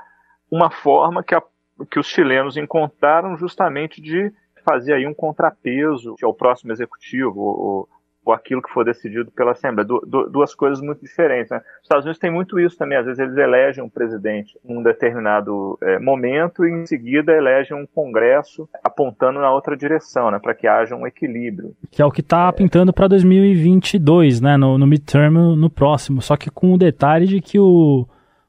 uma 0.49 0.71
forma 0.71 1.23
que, 1.23 1.36
a, 1.36 1.43
que 1.91 1.99
os 1.99 2.08
chilenos 2.08 2.58
encontraram 2.58 3.38
justamente 3.38 4.01
de 4.01 4.34
fazer 4.65 4.93
aí 4.93 5.06
um 5.06 5.13
contrapeso 5.13 6.15
ao 6.23 6.34
próximo 6.34 6.71
executivo, 6.71 7.39
ou, 7.39 7.89
ou 8.28 8.34
aquilo 8.34 8.62
que 8.62 8.70
for 8.70 8.84
decidido 8.84 9.32
pela 9.32 9.52
Assembleia. 9.52 9.88
Du 9.88 10.28
duas 10.30 10.54
coisas 10.54 10.82
muito 10.82 11.02
diferentes. 11.02 11.50
Né? 11.50 11.62
Os 11.78 11.84
Estados 11.84 12.04
Unidos 12.04 12.20
tem 12.20 12.30
muito 12.30 12.60
isso 12.60 12.78
também. 12.78 12.98
Às 12.98 13.06
vezes 13.06 13.20
eles 13.20 13.38
elegem 13.38 13.82
um 13.82 13.90
presidente 13.90 14.60
num 14.66 14.84
determinado 14.84 15.78
é, 15.82 15.98
momento 15.98 16.66
e 16.66 16.72
em 16.72 16.86
seguida 16.86 17.32
elegem 17.32 17.76
um 17.76 17.86
Congresso 17.86 18.68
apontando 18.84 19.40
na 19.40 19.50
outra 19.50 19.78
direção, 19.78 20.30
né, 20.30 20.40
para 20.40 20.54
que 20.54 20.68
haja 20.68 20.94
um 20.94 21.08
equilíbrio. 21.08 21.74
Que 21.90 22.02
é 22.02 22.06
o 22.06 22.12
que 22.12 22.20
está 22.20 22.52
pintando 22.52 22.92
para 22.92 23.08
2022, 23.08 24.42
né, 24.42 24.58
no, 24.58 24.78
no 24.78 24.86
midterm 24.86 25.56
no 25.56 25.70
próximo. 25.70 26.22
Só 26.22 26.36
que 26.36 26.50
com 26.50 26.74
o 26.74 26.78
detalhe 26.78 27.28
de 27.28 27.40
que 27.40 27.58
o, 27.58 28.06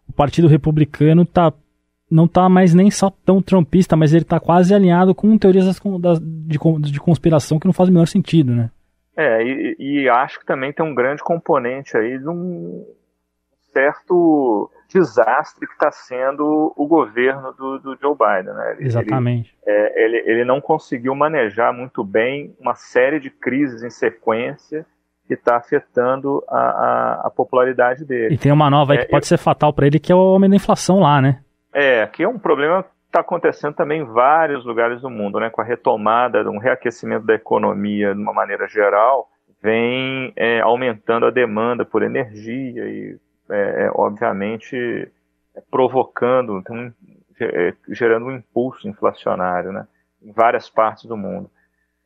o 0.08 0.12
Partido 0.12 0.48
Republicano 0.48 1.22
está 1.22 1.52
não 2.10 2.24
está 2.24 2.48
mais 2.48 2.72
nem 2.72 2.90
só 2.90 3.10
tão 3.10 3.42
trumpista, 3.42 3.94
mas 3.94 4.14
ele 4.14 4.22
está 4.22 4.40
quase 4.40 4.74
alinhado 4.74 5.14
com 5.14 5.36
teorias 5.36 5.78
de, 6.22 6.98
conspiração 6.98 7.58
que 7.58 7.66
não 7.66 7.72
faz 7.74 7.90
o 7.90 7.92
menor 7.92 8.06
sentido, 8.06 8.54
né? 8.54 8.70
É, 9.20 9.42
e, 9.42 9.76
e, 9.80 10.08
acho 10.08 10.38
que 10.38 10.46
também 10.46 10.72
tem 10.72 10.86
um 10.86 10.94
grande 10.94 11.24
componente 11.24 11.96
aí 11.96 12.20
de 12.20 12.28
um 12.28 12.86
certo 13.72 14.70
desastre 14.88 15.66
que 15.66 15.72
está 15.72 15.90
sendo 15.90 16.72
o 16.76 16.86
governo 16.86 17.52
do, 17.52 17.80
do 17.80 17.98
Joe 18.00 18.14
Biden. 18.14 18.54
Né? 18.54 18.76
Ele, 18.76 18.86
Exatamente. 18.86 19.58
Ele, 19.66 19.76
é, 19.76 20.04
ele, 20.04 20.16
ele 20.24 20.44
não 20.44 20.60
conseguiu 20.60 21.16
manejar 21.16 21.72
muito 21.72 22.04
bem 22.04 22.54
uma 22.60 22.76
série 22.76 23.18
de 23.18 23.28
crises 23.28 23.82
em 23.82 23.90
sequência 23.90 24.86
que 25.26 25.34
está 25.34 25.56
afetando 25.56 26.40
a, 26.48 26.56
a, 26.56 27.26
a, 27.26 27.30
popularidade 27.30 28.04
dele. 28.04 28.36
E 28.36 28.38
tem 28.38 28.52
uma 28.52 28.70
nova 28.70 28.92
aí 28.92 29.00
é, 29.00 29.04
que 29.04 29.10
pode 29.10 29.24
eu... 29.24 29.28
ser 29.28 29.36
fatal 29.36 29.72
para 29.72 29.88
ele, 29.88 29.98
que 29.98 30.12
é 30.12 30.14
o 30.14 30.18
aumento 30.18 30.50
da 30.50 30.56
inflação 30.56 31.00
lá, 31.00 31.20
né? 31.20 31.40
É, 31.74 32.06
que 32.06 32.22
é 32.22 32.28
um 32.28 32.38
problema 32.38 32.84
está 33.08 33.20
acontecendo 33.20 33.74
também 33.74 34.02
em 34.02 34.04
vários 34.04 34.64
lugares 34.64 35.00
do 35.00 35.10
mundo, 35.10 35.40
né? 35.40 35.50
Com 35.50 35.60
a 35.60 35.64
retomada, 35.64 36.48
um 36.48 36.58
reaquecimento 36.58 37.26
da 37.26 37.34
economia 37.34 38.14
de 38.14 38.20
uma 38.20 38.32
maneira 38.32 38.68
geral, 38.68 39.28
vem 39.62 40.32
é, 40.36 40.60
aumentando 40.60 41.26
a 41.26 41.30
demanda 41.30 41.84
por 41.84 42.02
energia 42.02 42.84
e, 42.84 43.18
é, 43.50 43.86
é 43.86 43.90
obviamente, 43.94 44.76
é, 45.56 45.62
provocando, 45.70 46.62
um, 46.70 46.92
é, 47.40 47.74
gerando 47.88 48.26
um 48.26 48.32
impulso 48.32 48.88
inflacionário, 48.88 49.72
né? 49.72 49.86
Em 50.22 50.32
várias 50.32 50.68
partes 50.68 51.06
do 51.06 51.16
mundo. 51.16 51.50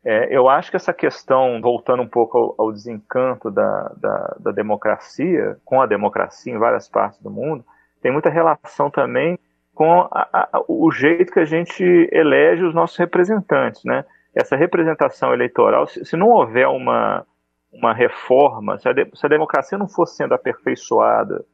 É, 0.05 0.35
eu 0.37 0.49
acho 0.49 0.71
que 0.71 0.77
essa 0.77 0.93
questão, 0.93 1.61
voltando 1.61 2.03
um 2.03 2.09
pouco 2.09 2.37
ao, 2.37 2.55
ao 2.59 2.73
desencanto 2.73 3.51
da, 3.51 3.93
da, 3.97 4.37
da 4.39 4.53
democracia, 4.53 5.57
com 5.65 5.81
a 5.81 5.87
democracia 5.87 6.53
em 6.53 6.59
várias 6.59 6.89
partes 6.89 7.21
do 7.21 7.31
mundo, 7.31 7.65
tem 8.01 8.13
muita 8.13 8.29
relação 8.29 8.91
também 8.91 9.39
com 9.75 10.09
a, 10.11 10.29
a, 10.33 10.65
o 10.69 10.91
jeito 10.91 11.33
que 11.33 11.41
a 11.41 11.45
gente 11.45 11.83
elege 12.13 12.63
os 12.63 12.75
nossos 12.75 12.97
representantes, 12.97 13.85
né? 13.85 14.05
Essa 14.35 14.57
representação 14.57 15.33
eleitoral, 15.33 15.87
se, 15.87 16.05
se 16.05 16.17
não 16.17 16.29
houver 16.29 16.67
uma, 16.67 17.27
uma 17.73 17.93
reforma, 17.93 18.79
se 18.79 18.89
a, 18.89 18.93
de, 18.93 19.09
se 19.15 19.25
a 19.27 19.29
democracia 19.29 19.79
não 19.79 19.89
for 19.89 20.07
sendo 20.07 20.35
aperfeiçoada 20.35 21.45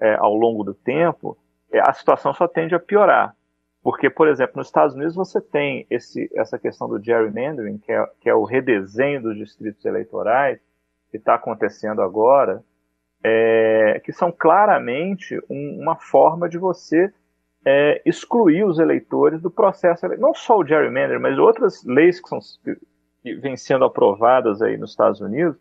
é, 0.00 0.14
ao 0.14 0.34
longo 0.34 0.64
do 0.64 0.74
tempo, 0.74 1.36
é, 1.72 1.80
a 1.80 1.92
situação 1.92 2.32
só 2.32 2.46
tende 2.46 2.74
a 2.74 2.80
piorar. 2.80 3.34
Porque, 3.82 4.08
por 4.08 4.28
exemplo, 4.28 4.54
nos 4.56 4.68
Estados 4.68 4.94
Unidos 4.94 5.14
você 5.14 5.40
tem 5.40 5.86
esse, 5.90 6.30
essa 6.34 6.58
questão 6.58 6.88
do 6.88 7.02
gerrymandering, 7.02 7.78
que 7.78 7.92
é, 7.92 8.06
que 8.20 8.30
é 8.30 8.34
o 8.34 8.44
redesenho 8.44 9.22
dos 9.22 9.36
distritos 9.36 9.84
eleitorais, 9.84 10.58
que 11.10 11.18
está 11.18 11.34
acontecendo 11.34 12.00
agora, 12.00 12.62
é, 13.22 14.00
que 14.04 14.12
são 14.12 14.32
claramente 14.32 15.38
um, 15.50 15.78
uma 15.80 15.96
forma 15.96 16.48
de 16.48 16.56
você 16.56 17.12
é, 17.64 18.02
excluir 18.04 18.64
os 18.64 18.78
eleitores 18.78 19.40
do 19.40 19.50
processo, 19.50 20.06
não 20.18 20.34
só 20.34 20.58
o 20.58 20.66
gerrymander, 20.66 21.18
mas 21.18 21.38
outras 21.38 21.82
leis 21.84 22.20
que, 22.20 22.28
são, 22.28 22.38
que 23.22 23.34
vêm 23.36 23.56
sendo 23.56 23.84
aprovadas 23.84 24.60
aí 24.60 24.76
nos 24.76 24.90
Estados 24.90 25.20
Unidos, 25.20 25.56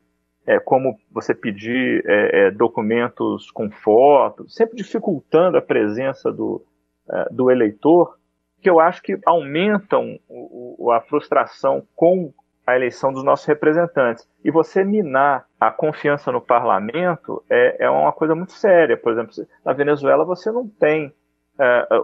é, 0.46 0.60
como 0.60 0.98
você 1.10 1.34
pedir 1.34 2.04
é, 2.06 2.48
é 2.48 2.52
documentos 2.52 3.50
com 3.52 3.72
fotos, 3.72 4.54
sempre 4.54 4.76
dificultando 4.76 5.58
a 5.58 5.62
presença 5.62 6.32
do, 6.32 6.62
é, 7.10 7.28
do 7.32 7.50
eleitor, 7.50 8.18
que 8.62 8.70
eu 8.70 8.80
acho 8.80 9.02
que 9.02 9.18
aumentam 9.26 10.18
o, 10.28 10.90
a 10.92 11.02
frustração 11.02 11.86
com 11.96 12.34
a 12.66 12.76
eleição 12.76 13.12
dos 13.12 13.24
nossos 13.24 13.46
representantes. 13.46 14.28
E 14.44 14.50
você 14.50 14.84
minar 14.84 15.46
a 15.60 15.70
confiança 15.70 16.32
no 16.32 16.42
parlamento 16.42 17.44
é, 17.50 17.86
é 17.86 17.90
uma 17.90 18.14
coisa 18.14 18.34
muito 18.34 18.54
séria. 18.54 18.96
Por 18.96 19.12
exemplo, 19.12 19.34
na 19.66 19.74
Venezuela 19.74 20.24
você 20.24 20.50
não 20.50 20.68
tem 20.68 21.14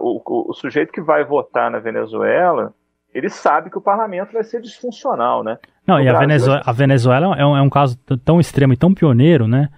o, 0.00 0.22
o, 0.24 0.50
o, 0.50 0.54
sujeito 0.54 0.92
que 0.92 1.00
vai 1.00 1.24
votar 1.24 1.70
na 1.70 1.78
Venezuela, 1.78 2.72
ele 3.12 3.28
sabe 3.28 3.70
que 3.70 3.78
o 3.78 3.80
parlamento 3.80 4.32
vai 4.32 4.44
ser 4.44 4.60
disfuncional, 4.60 5.42
né? 5.42 5.58
Não, 5.86 6.00
e 6.00 6.08
a 6.08 6.18
Venezuela, 6.18 6.62
a 6.64 6.72
Venezuela 6.72 7.36
é 7.36 7.44
um, 7.44 7.56
é 7.56 7.62
um 7.62 7.70
caso 7.70 7.98
tão 8.24 8.38
extremo 8.38 8.72
e 8.72 8.76
tão 8.76 8.94
pioneiro, 8.94 9.48
né? 9.48 9.68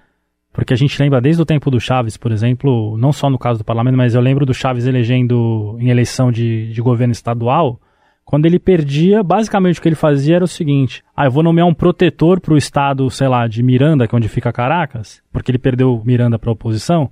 Porque 0.52 0.74
a 0.74 0.76
gente 0.76 1.00
lembra 1.00 1.20
desde 1.20 1.40
o 1.40 1.46
tempo 1.46 1.70
do 1.70 1.80
Chaves, 1.80 2.18
por 2.18 2.30
exemplo, 2.30 2.96
não 2.98 3.10
só 3.10 3.30
no 3.30 3.38
caso 3.38 3.60
do 3.60 3.64
parlamento, 3.64 3.96
mas 3.96 4.14
eu 4.14 4.20
lembro 4.20 4.44
do 4.44 4.52
Chaves 4.52 4.86
elegendo 4.86 5.78
em 5.80 5.88
eleição 5.88 6.30
de, 6.30 6.70
de 6.70 6.82
governo 6.82 7.12
estadual, 7.12 7.80
quando 8.24 8.46
ele 8.46 8.58
perdia, 8.58 9.22
basicamente 9.22 9.78
o 9.78 9.82
que 9.82 9.88
ele 9.88 9.96
fazia 9.96 10.36
era 10.36 10.44
o 10.44 10.48
seguinte: 10.48 11.02
ah, 11.16 11.24
eu 11.24 11.30
vou 11.30 11.42
nomear 11.42 11.66
um 11.66 11.74
protetor 11.74 12.40
para 12.40 12.54
o 12.54 12.56
estado, 12.56 13.10
sei 13.10 13.28
lá, 13.28 13.46
de 13.46 13.62
Miranda, 13.62 14.06
que 14.06 14.14
é 14.14 14.16
onde 14.16 14.28
fica 14.28 14.52
Caracas, 14.52 15.22
porque 15.32 15.50
ele 15.50 15.58
perdeu 15.58 16.02
Miranda 16.04 16.38
para 16.38 16.50
a 16.50 16.52
oposição. 16.52 17.10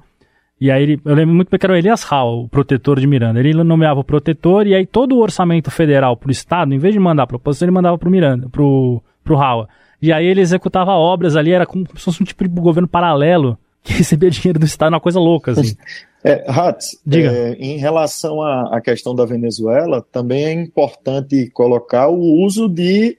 E 0.60 0.70
aí 0.70 0.82
ele, 0.82 1.00
eu 1.04 1.14
lembro 1.14 1.34
muito 1.34 1.48
bem 1.48 1.58
que 1.58 1.64
era 1.64 1.72
o 1.72 1.76
Elias 1.76 2.02
Hall, 2.02 2.44
o 2.44 2.48
protetor 2.48 3.00
de 3.00 3.06
Miranda. 3.06 3.40
Ele 3.40 3.54
nomeava 3.64 4.00
o 4.00 4.04
protetor 4.04 4.66
e 4.66 4.74
aí 4.74 4.84
todo 4.84 5.16
o 5.16 5.20
orçamento 5.20 5.70
federal 5.70 6.16
pro 6.16 6.30
estado, 6.30 6.74
em 6.74 6.78
vez 6.78 6.92
de 6.92 7.00
mandar 7.00 7.26
para 7.26 7.36
a 7.36 7.38
oposição, 7.38 7.66
ele 7.66 7.72
mandava 7.72 7.96
pro 7.96 8.10
Miranda, 8.10 8.48
pro 8.50 9.02
pro 9.24 9.36
Hall. 9.36 9.68
E 10.02 10.12
aí 10.12 10.26
ele 10.26 10.40
executava 10.40 10.92
obras 10.92 11.36
ali, 11.36 11.52
era 11.52 11.66
como 11.66 11.86
se 11.86 12.04
fosse 12.04 12.22
um 12.22 12.26
tipo 12.26 12.46
de 12.46 12.60
governo 12.60 12.88
paralelo 12.88 13.58
que 13.82 13.92
recebia 13.94 14.30
dinheiro 14.30 14.58
do 14.58 14.66
estado, 14.66 14.92
uma 14.92 15.00
coisa 15.00 15.18
louca 15.18 15.52
assim. 15.52 15.76
É, 16.22 16.44
Hatz, 16.46 17.00
é, 17.10 17.52
em 17.54 17.78
relação 17.78 18.42
à, 18.42 18.76
à 18.76 18.80
questão 18.80 19.14
da 19.14 19.24
Venezuela, 19.24 20.04
também 20.12 20.44
é 20.44 20.52
importante 20.52 21.48
colocar 21.50 22.08
o 22.08 22.44
uso 22.44 22.68
de 22.68 23.16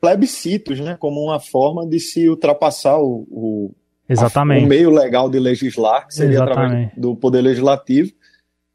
plebiscitos, 0.00 0.80
né, 0.80 0.96
como 0.98 1.20
uma 1.22 1.38
forma 1.38 1.86
de 1.86 2.00
se 2.00 2.28
ultrapassar 2.28 2.98
o, 2.98 3.26
o 3.30 3.74
Exatamente. 4.10 4.64
o 4.64 4.68
meio 4.68 4.90
legal 4.90 5.30
de 5.30 5.38
legislar, 5.38 6.06
que 6.06 6.14
seria 6.14 6.34
Exatamente. 6.34 6.64
através 6.64 6.90
do 6.96 7.14
Poder 7.14 7.42
Legislativo. 7.42 8.10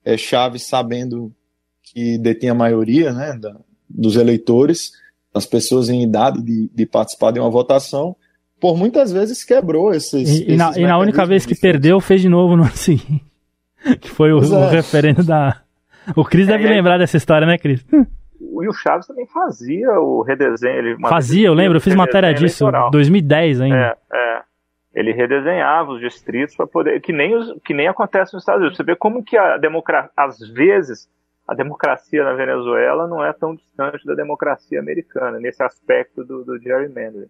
É, 0.03 0.15
Chaves 0.17 0.63
sabendo 0.63 1.33
que 1.83 2.17
detinha 2.17 2.51
a 2.51 2.55
maioria 2.55 3.11
né, 3.11 3.37
da, 3.39 3.55
dos 3.89 4.15
eleitores, 4.15 4.91
das 5.33 5.45
pessoas 5.45 5.89
em 5.89 6.03
idade 6.03 6.41
de, 6.41 6.69
de, 6.73 6.85
participar 6.85 7.31
de 7.31 7.39
uma 7.39 7.49
votação, 7.49 8.15
por 8.59 8.77
muitas 8.77 9.11
vezes 9.11 9.43
quebrou 9.43 9.93
esses. 9.93 10.41
E, 10.41 10.51
e, 10.53 10.55
na, 10.55 10.71
e 10.77 10.85
na, 10.85 10.97
única 10.97 11.25
vez 11.25 11.45
que 11.45 11.55
perdeu, 11.55 11.99
fez 11.99 12.21
de 12.21 12.29
novo 12.29 12.55
no 12.55 12.63
ano 12.63 12.71
seguinte. 12.77 13.25
Que 13.99 14.09
foi 14.09 14.31
o, 14.31 14.39
o 14.39 14.55
é. 14.55 14.69
referendo 14.69 15.23
da. 15.23 15.61
O 16.15 16.23
Cris 16.23 16.47
deve 16.47 16.65
é, 16.65 16.69
lembrar 16.69 16.97
dessa 16.97 17.17
história, 17.17 17.47
né, 17.47 17.57
Cris? 17.57 17.83
E 17.91 18.67
o 18.67 18.73
Chaves 18.73 19.07
também 19.07 19.25
fazia 19.27 19.91
o 19.99 20.21
redesenho. 20.21 20.77
Ele 20.77 20.97
fazia, 21.01 21.47
eu 21.47 21.53
lembro, 21.53 21.77
eu 21.77 21.81
fiz 21.81 21.95
matéria 21.95 22.33
disso, 22.33 22.67
em 22.67 22.91
2010 22.91 23.61
ainda. 23.61 23.75
É, 23.75 23.95
é 24.13 24.41
ele 24.95 25.11
redesenhava 25.11 25.91
os 25.91 25.99
distritos 25.99 26.55
para 26.55 26.65
poder 26.65 27.01
que 27.01 27.11
nem 27.11 27.35
os, 27.35 27.53
que 27.63 27.73
nem 27.73 27.87
acontece 27.87 28.33
nos 28.33 28.41
Estados 28.41 28.61
Unidos. 28.61 28.77
Você 28.77 28.83
vê 28.83 28.95
como 28.95 29.23
que 29.23 29.37
a 29.37 29.57
democracia 29.57 30.09
às 30.15 30.39
vezes 30.49 31.09
a 31.45 31.53
democracia 31.53 32.23
na 32.23 32.33
Venezuela 32.33 33.05
não 33.05 33.23
é 33.23 33.31
tão 33.31 33.53
distante 33.53 34.05
da 34.05 34.15
democracia 34.15 34.79
americana 34.79 35.37
nesse 35.37 35.61
aspecto 35.61 36.23
do, 36.23 36.43
do 36.43 36.57
gerrymandering. 36.57 37.29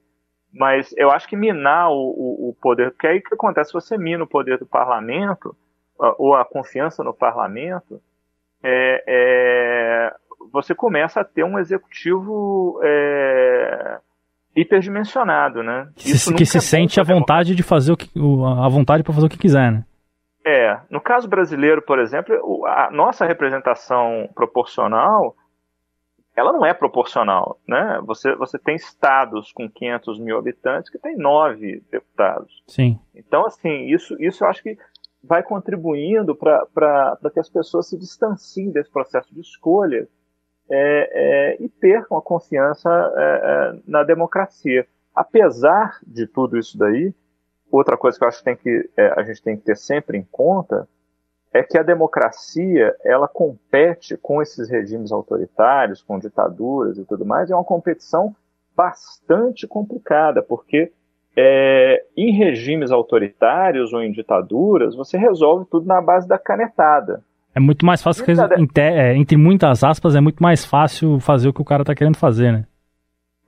Mas 0.53 0.93
eu 0.95 1.11
acho 1.11 1.27
que 1.27 1.35
minar 1.35 1.89
o, 1.89 1.95
o, 1.95 2.49
o 2.49 2.53
poder, 2.61 2.91
porque 2.91 3.07
aí 3.07 3.17
o 3.17 3.21
que 3.21 3.33
acontece? 3.33 3.73
Você 3.73 3.97
mina 3.97 4.23
o 4.23 4.27
poder 4.27 4.57
do 4.57 4.65
parlamento 4.65 5.53
ou 5.97 6.33
a 6.33 6.45
confiança 6.45 7.03
no 7.03 7.13
parlamento, 7.13 8.01
é, 8.63 9.03
é, 9.05 10.15
você 10.51 10.73
começa 10.73 11.19
a 11.19 11.25
ter 11.25 11.43
um 11.43 11.59
executivo 11.59 12.79
é, 12.83 13.99
hiperdimensionado, 14.55 15.61
né? 15.61 15.89
Que 15.95 16.17
se, 16.17 16.33
que 16.33 16.45
se 16.45 16.57
é 16.57 16.61
sente 16.61 16.99
a 16.99 17.03
vontade 17.03 17.53
de 17.53 17.63
fazer 17.63 17.91
o 17.91 17.97
que, 17.97 18.09
a 18.59 18.69
vontade 18.69 19.03
para 19.03 19.13
fazer 19.13 19.27
o 19.27 19.29
que 19.29 19.37
quiser, 19.37 19.71
né? 19.71 19.85
É, 20.45 20.79
no 20.89 21.01
caso 21.01 21.27
brasileiro, 21.27 21.81
por 21.81 21.99
exemplo, 21.99 22.65
a 22.67 22.89
nossa 22.91 23.25
representação 23.25 24.29
proporcional, 24.35 25.35
ela 26.35 26.53
não 26.53 26.65
é 26.65 26.73
proporcional, 26.73 27.59
né? 27.67 27.99
Você, 28.05 28.35
você 28.35 28.59
tem 28.59 28.75
estados 28.75 29.51
com 29.51 29.69
500 29.69 30.19
mil 30.19 30.37
habitantes 30.37 30.91
que 30.91 30.99
tem 30.99 31.17
nove 31.17 31.83
deputados. 31.91 32.63
Sim. 32.67 32.99
Então, 33.15 33.45
assim, 33.45 33.85
isso, 33.87 34.15
isso 34.21 34.43
eu 34.43 34.49
acho 34.49 34.61
que 34.61 34.77
vai 35.23 35.41
contribuindo 35.41 36.35
para 36.35 37.17
que 37.33 37.39
as 37.39 37.49
pessoas 37.49 37.89
se 37.89 37.97
distanciem 37.97 38.71
desse 38.71 38.91
processo 38.91 39.33
de 39.33 39.41
escolha 39.41 40.07
é, 40.69 41.57
é, 41.59 41.63
e 41.63 41.69
percam 41.69 42.17
a 42.17 42.21
confiança 42.21 42.89
é, 43.15 43.21
é, 43.21 43.79
na 43.87 44.03
democracia. 44.03 44.87
Apesar 45.13 45.99
de 46.05 46.27
tudo 46.27 46.57
isso 46.57 46.77
daí, 46.77 47.13
outra 47.71 47.97
coisa 47.97 48.17
que 48.17 48.23
eu 48.23 48.27
acho 48.27 48.39
que, 48.39 48.43
tem 48.43 48.55
que 48.55 48.89
é, 48.97 49.13
a 49.19 49.23
gente 49.23 49.41
tem 49.41 49.57
que 49.57 49.63
ter 49.63 49.77
sempre 49.77 50.17
em 50.17 50.27
conta 50.31 50.87
é 51.53 51.63
que 51.63 51.77
a 51.77 51.83
democracia 51.83 52.93
ela 53.03 53.27
compete 53.27 54.17
com 54.17 54.41
esses 54.41 54.69
regimes 54.69 55.11
autoritários, 55.11 56.03
com 56.03 56.19
ditaduras 56.19 56.97
e 56.97 57.05
tudo 57.05 57.25
mais, 57.25 57.49
é 57.49 57.55
uma 57.55 57.63
competição 57.63 58.35
bastante 58.75 59.65
complicada, 59.65 60.43
porque 60.43 60.91
é, 61.37 62.05
em 62.15 62.31
regimes 62.31 62.91
autoritários 62.91 63.93
ou 63.93 64.01
em 64.01 64.11
ditaduras, 64.11 64.95
você 64.95 65.17
resolve 65.17 65.65
tudo 65.71 65.85
na 65.85 66.01
base 66.01 66.27
da 66.27 66.37
canetada. 66.37 67.23
É 67.55 67.59
muito 67.59 67.85
mais 67.85 68.03
fácil, 68.03 68.25
é, 68.77 69.15
entre 69.15 69.37
muitas 69.37 69.81
aspas, 69.81 70.13
é 70.13 70.19
muito 70.19 70.43
mais 70.43 70.65
fácil 70.65 71.19
fazer 71.21 71.47
o 71.47 71.53
que 71.53 71.61
o 71.61 71.65
cara 71.65 71.83
está 71.83 71.95
querendo 71.95 72.17
fazer, 72.17 72.51
né? 72.51 72.65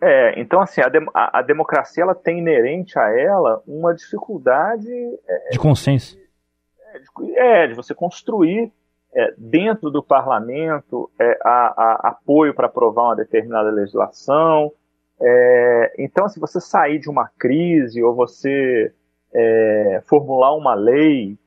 É, 0.01 0.39
então 0.39 0.61
assim, 0.61 0.79
a, 0.79 0.87
dem 0.87 1.05
a, 1.13 1.39
a, 1.39 1.41
democracia 1.41 2.03
ela 2.03 2.15
tem 2.15 2.37
inerente 2.37 2.97
a 2.99 3.09
ela 3.19 3.61
uma 3.67 3.93
dificuldade 3.93 4.87
é, 5.27 5.49
de 5.49 5.59
consenso. 5.59 6.15
De, 6.15 7.37
é, 7.37 7.67
de 7.67 7.73
você 7.73 7.95
construir 7.95 8.71
é, 9.13 9.33
dentro 9.37 9.89
do 9.89 10.03
parlamento 10.03 11.09
é, 11.19 11.39
a, 11.43 11.49
a, 11.49 12.09
apoio 12.09 12.53
para 12.53 12.67
aprovar 12.67 13.05
uma 13.05 13.15
determinada 13.15 13.71
legislação. 13.71 14.71
É, 15.19 15.95
então, 15.97 16.29
se 16.29 16.39
você 16.39 16.61
sair 16.61 16.99
de 16.99 17.09
uma 17.09 17.27
crise 17.37 18.03
ou 18.03 18.13
você 18.13 18.93
é, 19.33 20.01
formular 20.05 20.55
uma 20.55 20.75
lei 20.75 21.37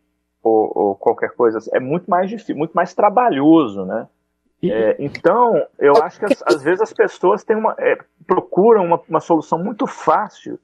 ou, 0.42 0.72
ou, 0.74 0.94
qualquer 0.94 1.31
coisa, 1.31 1.59
é 1.72 1.81
muito 1.81 2.11
mais 2.11 2.29
difícil, 2.29 2.57
muito 2.57 2.72
mais 2.72 2.94
trabalhoso, 2.94 3.85
né? 3.85 4.07
É, 4.62 4.96
então, 4.98 5.55
eu 5.79 5.94
acho 6.03 6.18
que 6.18 6.26
as, 6.26 6.42
às 6.46 6.62
vezes 6.62 6.83
as 6.83 6.92
pessoas 6.92 7.42
têm 7.42 7.57
uma, 7.57 7.74
é, 7.79 7.96
procuram 8.26 8.85
uma, 8.85 9.00
uma 9.09 9.20
solução 9.20 9.59
muito 9.59 9.87
fácil 9.87 10.59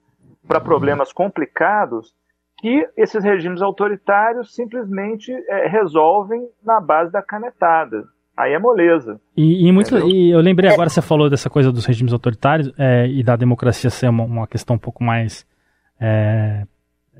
para 0.47 0.61
problemas 0.61 1.13
complicados 1.13 2.15
que 2.59 2.89
esses 2.97 3.23
regimes 3.25 3.63
autoritários 3.63 4.55
simplesmente 4.55 5.33
é, 5.33 5.67
resolvem 5.67 6.47
na 6.63 6.81
base 6.81 7.11
da 7.11 7.23
canetada. 7.23 8.05
Aí 8.37 8.53
é 8.53 8.59
moleza. 8.59 9.19
E, 9.35 9.67
e, 9.67 9.73
muito, 9.73 9.97
e 9.99 10.31
eu 10.31 10.41
lembrei 10.41 10.71
agora, 10.71 10.91
você 10.91 11.01
falou 11.01 11.31
dessa 11.31 11.49
coisa 11.49 11.73
dos 11.73 11.87
regimes 11.87 12.13
autoritários 12.13 12.71
é, 12.79 13.07
e 13.09 13.23
da 13.23 13.35
democracia 13.35 13.89
ser 13.89 14.09
uma, 14.11 14.25
uma 14.25 14.47
questão 14.47 14.77
um 14.77 14.79
pouco 14.79 15.03
mais 15.03 15.47
é, 15.99 16.67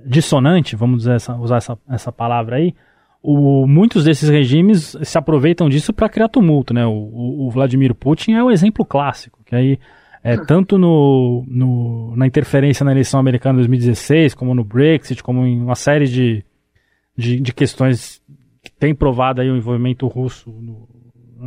dissonante, 0.05 0.77
vamos 0.77 0.99
dizer 0.99 1.17
essa, 1.17 1.35
usar 1.37 1.57
essa, 1.57 1.79
essa 1.89 2.13
palavra 2.13 2.57
aí. 2.57 2.75
O, 3.23 3.67
muitos 3.67 4.05
desses 4.05 4.29
regimes 4.29 4.97
se 5.03 5.19
aproveitam 5.19 5.69
disso 5.69 5.93
para 5.93 6.09
criar 6.09 6.29
tumulto, 6.29 6.73
né? 6.73 6.87
O, 6.87 7.47
o, 7.47 7.51
Vladimir 7.51 7.95
Putin 7.95 8.33
é 8.33 8.43
o 8.43 8.51
exemplo 8.51 8.85
clássico, 8.85 9.41
que 9.45 9.55
aí 9.55 9.79
é, 10.23 10.37
tanto 10.37 10.79
no, 10.79 11.45
no, 11.49 12.15
na 12.17 12.27
interferência 12.27 12.85
na 12.85 12.93
eleição 12.93 13.19
americana 13.19 13.55
de 13.55 13.67
2016, 13.67 14.35
como 14.35 14.55
no 14.55 14.65
Brexit, 14.65 15.23
como 15.23 15.45
em 15.45 15.61
uma 15.61 15.75
série 15.75 16.07
de, 16.07 16.45
de, 17.17 17.41
de 17.41 17.53
questões 17.53 18.23
que 18.63 18.71
tem 18.71 18.95
provado 18.95 19.41
aí 19.41 19.51
o 19.51 19.57
envolvimento 19.57 20.07
russo 20.07 20.51
no, 20.51 20.89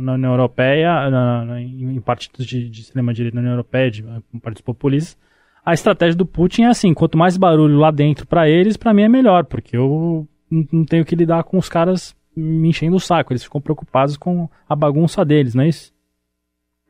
na 0.00 0.14
União 0.14 0.32
Europeia, 0.32 1.10
na, 1.10 1.44
na, 1.44 1.60
em 1.60 2.00
partidos 2.00 2.46
de, 2.46 2.68
de 2.68 2.80
extrema-direita 2.80 3.34
na 3.34 3.40
União 3.40 3.52
Europeia, 3.52 3.90
de, 3.90 4.04
em 4.34 4.38
partidos 4.38 4.62
populistas, 4.62 5.18
a 5.64 5.72
estratégia 5.72 6.16
do 6.16 6.26
Putin 6.26 6.62
é 6.62 6.68
assim: 6.68 6.94
quanto 6.94 7.18
mais 7.18 7.36
barulho 7.36 7.78
lá 7.78 7.90
dentro 7.90 8.26
para 8.26 8.48
eles, 8.48 8.76
para 8.76 8.94
mim 8.94 9.02
é 9.02 9.08
melhor, 9.08 9.44
porque 9.44 9.76
eu 9.76 10.26
não 10.50 10.84
tenho 10.84 11.04
que 11.04 11.14
lidar 11.14 11.44
com 11.44 11.58
os 11.58 11.68
caras 11.68 12.16
me 12.36 12.68
enchendo 12.68 12.96
o 12.96 13.00
saco. 13.00 13.32
Eles 13.32 13.44
ficam 13.44 13.60
preocupados 13.60 14.16
com 14.16 14.48
a 14.68 14.74
bagunça 14.74 15.24
deles, 15.24 15.54
não 15.54 15.64
é 15.64 15.68
isso? 15.68 15.92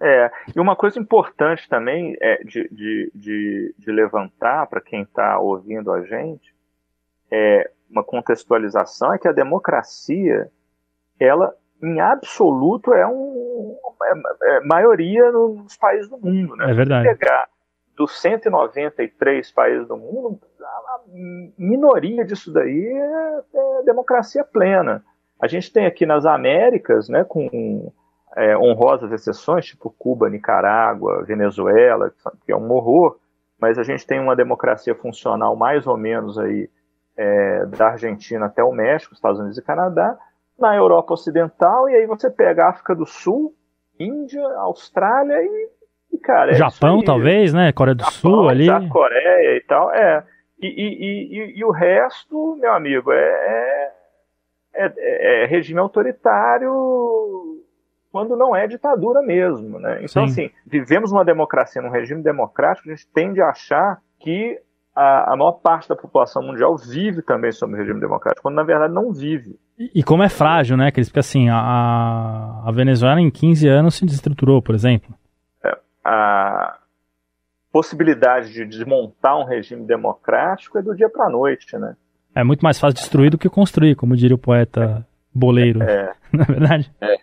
É, 0.03 0.31
e 0.57 0.59
uma 0.59 0.75
coisa 0.75 0.99
importante 0.99 1.69
também 1.69 2.17
é 2.23 2.43
de, 2.43 2.67
de, 2.71 3.13
de, 3.15 3.75
de 3.79 3.93
levantar 3.93 4.67
para 4.67 4.81
quem 4.81 5.03
está 5.03 5.39
ouvindo 5.39 5.93
a 5.93 6.03
gente, 6.03 6.55
é 7.31 7.71
uma 7.91 8.03
contextualização, 8.03 9.13
é 9.13 9.19
que 9.19 9.29
a 9.29 9.33
democracia, 9.33 10.49
ela 11.19 11.55
em 11.83 12.01
absoluto 12.01 12.95
é 12.95 13.07
um 13.07 13.77
é, 14.03 14.57
é 14.57 14.61
maioria 14.61 15.31
nos 15.31 15.77
países 15.77 16.09
do 16.09 16.17
mundo, 16.17 16.57
né? 16.57 16.71
É 16.71 16.75
verdade. 16.75 17.09
Pegar 17.09 17.49
dos 18.01 18.19
193 18.19 19.53
países 19.53 19.87
do 19.87 19.95
mundo, 19.95 20.41
a 20.59 21.01
minoria 21.59 22.25
disso 22.25 22.51
daí 22.51 22.87
é, 22.87 23.43
é 23.55 23.83
democracia 23.85 24.43
plena. 24.43 25.05
A 25.39 25.47
gente 25.47 25.71
tem 25.71 25.85
aqui 25.85 26.07
nas 26.07 26.25
Américas, 26.25 27.11
né, 27.11 27.25
com 27.25 27.93
é, 28.35 28.57
honrosas 28.57 29.13
exceções, 29.13 29.67
tipo 29.67 29.95
Cuba, 29.99 30.31
Nicarágua, 30.31 31.25
Venezuela, 31.25 32.11
que 32.47 32.51
é 32.51 32.57
um 32.57 32.73
horror, 32.73 33.19
mas 33.61 33.79
a 33.79 33.83
gente 33.83 34.07
tem 34.07 34.19
uma 34.19 34.35
democracia 34.35 34.95
funcional 34.95 35.55
mais 35.55 35.87
ou 35.87 35.99
menos 35.99 36.39
aí 36.39 36.71
é, 37.19 37.67
da 37.67 37.89
Argentina 37.89 38.47
até 38.47 38.65
o 38.65 38.73
México, 38.73 39.13
Estados 39.13 39.41
Unidos 39.41 39.59
e 39.59 39.63
Canadá, 39.63 40.17
na 40.59 40.75
Europa 40.75 41.13
Ocidental, 41.13 41.87
e 41.91 41.97
aí 41.97 42.07
você 42.07 42.31
pega 42.31 42.67
África 42.67 42.95
do 42.95 43.05
Sul, 43.05 43.55
Índia, 43.99 44.43
Austrália 44.57 45.43
e, 45.43 45.69
cara, 46.19 46.53
é 46.53 46.55
Japão, 46.55 47.03
talvez, 47.03 47.53
né? 47.53 47.73
Coreia 47.73 47.95
do 47.95 48.05
Japão, 48.05 48.13
Sul 48.13 48.49
ali. 48.49 48.71
A 48.71 48.89
Coreia 48.89 49.57
e 49.57 49.61
tal, 49.63 49.93
é. 49.93 50.25
E, 50.61 50.67
e, 50.67 51.39
e, 51.39 51.59
e, 51.59 51.65
o 51.65 51.71
resto, 51.71 52.57
meu 52.61 52.73
amigo, 52.73 53.11
é, 53.13 53.93
é, 54.75 54.93
é, 54.97 55.45
é, 55.45 55.47
regime 55.47 55.81
autoritário 55.81 56.71
quando 58.13 58.37
não 58.37 58.55
é 58.55 58.67
ditadura 58.67 59.23
mesmo, 59.23 59.79
né? 59.79 60.01
Então, 60.03 60.27
Sim. 60.27 60.45
assim, 60.47 60.51
vivemos 60.67 61.13
uma 61.13 61.25
democracia, 61.25 61.81
num 61.81 61.91
regime 61.91 62.23
democrático, 62.23 62.89
a 62.91 62.95
gente 62.95 63.09
tende 63.09 63.41
a 63.41 63.51
achar 63.51 64.01
que 64.19 64.59
a, 64.95 65.33
a, 65.33 65.37
maior 65.37 65.53
parte 65.53 65.89
da 65.89 65.95
população 65.95 66.43
mundial 66.43 66.77
vive 66.77 67.23
também 67.23 67.53
sob 67.53 67.73
o 67.73 67.77
regime 67.77 68.01
democrático, 68.01 68.43
quando 68.43 68.57
na 68.57 68.65
verdade 68.65 68.93
não 68.93 69.13
vive. 69.13 69.59
E, 69.79 70.01
e 70.01 70.03
como 70.03 70.25
é 70.25 70.29
frágil, 70.29 70.77
né? 70.77 70.91
Porque 70.91 71.19
assim, 71.19 71.49
a, 71.49 72.63
a 72.67 72.73
Venezuela 72.73 73.21
em 73.21 73.31
15 73.31 73.69
anos 73.69 73.95
se 73.95 74.05
desestruturou, 74.05 74.61
por 74.61 74.75
exemplo 74.75 75.15
a 76.05 76.79
possibilidade 77.73 78.53
de 78.53 78.65
desmontar 78.65 79.39
um 79.39 79.45
regime 79.45 79.87
democrático 79.87 80.79
é 80.79 80.83
do 80.83 80.95
dia 80.95 81.09
para 81.09 81.27
a 81.27 81.31
noite, 81.31 81.77
né? 81.79 81.97
É 82.35 82.45
muito 82.45 82.63
mais 82.63 82.79
fácil 82.79 82.95
destruir 82.95 83.31
do 83.31 83.39
que 83.39 83.49
construir, 83.49 83.97
como 83.97 84.17
diria 84.17 84.35
o 84.35 84.39
poeta 84.39 85.07
boleiro. 85.35 85.83
É. 85.83 86.13
Na 86.33 86.43
é 86.43 86.47
verdade? 86.47 86.93
É. 87.01 87.17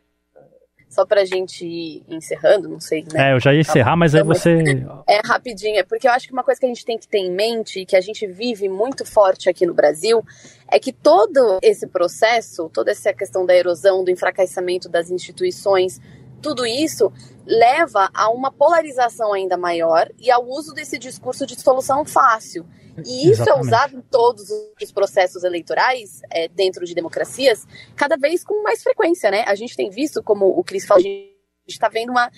Só 0.89 1.05
pra 1.05 1.25
gente 1.25 1.65
ir 1.65 2.03
encerrando, 2.07 2.69
não 2.69 2.79
sei, 2.79 3.05
né? 3.13 3.29
É, 3.29 3.33
eu 3.33 3.39
já 3.39 3.53
ia 3.53 3.59
encerrar, 3.59 3.95
mas 3.95 4.15
aí 4.15 4.23
você. 4.23 4.57
É 5.07 5.21
rapidinho, 5.23 5.77
é 5.77 5.83
porque 5.83 6.07
eu 6.07 6.11
acho 6.11 6.27
que 6.27 6.33
uma 6.33 6.43
coisa 6.43 6.59
que 6.59 6.65
a 6.65 6.69
gente 6.69 6.85
tem 6.85 6.97
que 6.97 7.07
ter 7.07 7.19
em 7.19 7.31
mente, 7.31 7.85
que 7.85 7.95
a 7.95 8.01
gente 8.01 8.25
vive 8.25 8.67
muito 8.67 9.05
forte 9.05 9.49
aqui 9.49 9.65
no 9.65 9.73
Brasil, 9.73 10.23
é 10.69 10.79
que 10.79 10.91
todo 10.91 11.59
esse 11.61 11.87
processo, 11.87 12.69
toda 12.73 12.91
essa 12.91 13.13
questão 13.13 13.45
da 13.45 13.55
erosão, 13.55 14.03
do 14.03 14.09
enfraquecimento 14.09 14.89
das 14.89 15.11
instituições, 15.11 16.01
tudo 16.41 16.65
isso 16.65 17.11
leva 17.45 18.09
a 18.13 18.29
uma 18.29 18.51
polarização 18.51 19.33
ainda 19.33 19.57
maior 19.57 20.09
e 20.19 20.29
ao 20.29 20.45
uso 20.45 20.73
desse 20.73 20.97
discurso 20.97 21.45
de 21.45 21.59
solução 21.59 22.05
fácil. 22.05 22.65
E 23.05 23.29
isso 23.29 23.43
Exatamente. 23.43 23.49
é 23.49 23.61
usado 23.61 23.95
em 23.97 24.01
todos 24.01 24.47
os 24.81 24.91
processos 24.91 25.43
eleitorais, 25.43 26.21
é, 26.31 26.47
dentro 26.47 26.83
de 26.83 26.95
democracias, 26.95 27.65
cada 27.95 28.17
vez 28.17 28.43
com 28.43 28.63
mais 28.63 28.81
frequência, 28.81 29.29
né? 29.29 29.43
A 29.47 29.53
gente 29.53 29.75
tem 29.75 29.89
visto, 29.89 30.23
como 30.23 30.47
o 30.47 30.63
Cris 30.63 30.85
falou, 30.85 31.03
a 31.03 31.07
gente 31.07 31.35
está 31.67 31.87
vendo 31.89 32.09
uma 32.09 32.31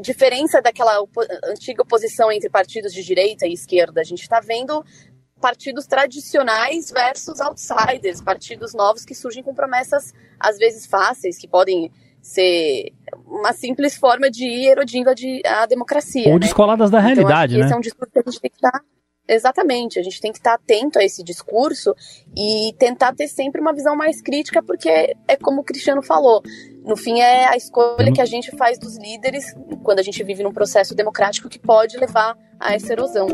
diferença 0.00 0.60
daquela 0.60 1.00
opo 1.00 1.20
antiga 1.44 1.82
oposição 1.82 2.32
entre 2.32 2.50
partidos 2.50 2.92
de 2.92 3.04
direita 3.04 3.46
e 3.46 3.52
esquerda. 3.52 4.00
A 4.00 4.04
gente 4.04 4.22
está 4.22 4.40
vendo 4.40 4.84
partidos 5.40 5.86
tradicionais 5.86 6.90
versus 6.90 7.40
outsiders, 7.40 8.20
partidos 8.20 8.74
novos 8.74 9.04
que 9.04 9.14
surgem 9.14 9.42
com 9.42 9.54
promessas 9.54 10.12
às 10.38 10.56
vezes 10.56 10.86
fáceis, 10.86 11.36
que 11.36 11.48
podem 11.48 11.92
ser 12.22 12.92
uma 13.26 13.52
simples 13.52 13.96
forma 13.96 14.30
de 14.30 14.44
ir 14.44 14.68
erodindo 14.68 15.10
a, 15.10 15.14
de, 15.14 15.42
a 15.44 15.66
democracia. 15.66 16.28
Ou 16.28 16.34
né? 16.34 16.38
descoladas 16.38 16.90
da 16.90 16.98
então, 16.98 17.14
realidade, 17.14 17.54
então, 17.54 17.60
né? 17.60 17.66
Esse 17.66 17.74
é 17.74 17.76
um 17.76 17.80
discurso 17.80 18.12
que 18.12 18.18
a 18.20 18.22
gente 18.22 18.40
tem 18.40 18.50
que 18.50 18.56
estar. 18.56 18.80
Exatamente, 19.28 19.98
a 19.98 20.02
gente 20.02 20.20
tem 20.20 20.32
que 20.32 20.38
estar 20.38 20.54
atento 20.54 20.98
a 20.98 21.04
esse 21.04 21.22
discurso 21.22 21.94
e 22.36 22.74
tentar 22.76 23.14
ter 23.14 23.28
sempre 23.28 23.60
uma 23.60 23.72
visão 23.72 23.96
mais 23.96 24.20
crítica, 24.20 24.62
porque 24.62 24.88
é 24.88 25.36
como 25.36 25.60
o 25.60 25.64
Cristiano 25.64 26.02
falou, 26.02 26.42
no 26.84 26.96
fim 26.96 27.20
é 27.20 27.46
a 27.46 27.56
escolha 27.56 28.12
que 28.12 28.20
a 28.20 28.26
gente 28.26 28.50
faz 28.56 28.78
dos 28.78 28.98
líderes 28.98 29.54
quando 29.84 30.00
a 30.00 30.02
gente 30.02 30.22
vive 30.24 30.42
num 30.42 30.52
processo 30.52 30.94
democrático 30.94 31.48
que 31.48 31.58
pode 31.58 31.96
levar 31.96 32.36
a 32.58 32.74
essa 32.74 32.92
erosão. 32.92 33.28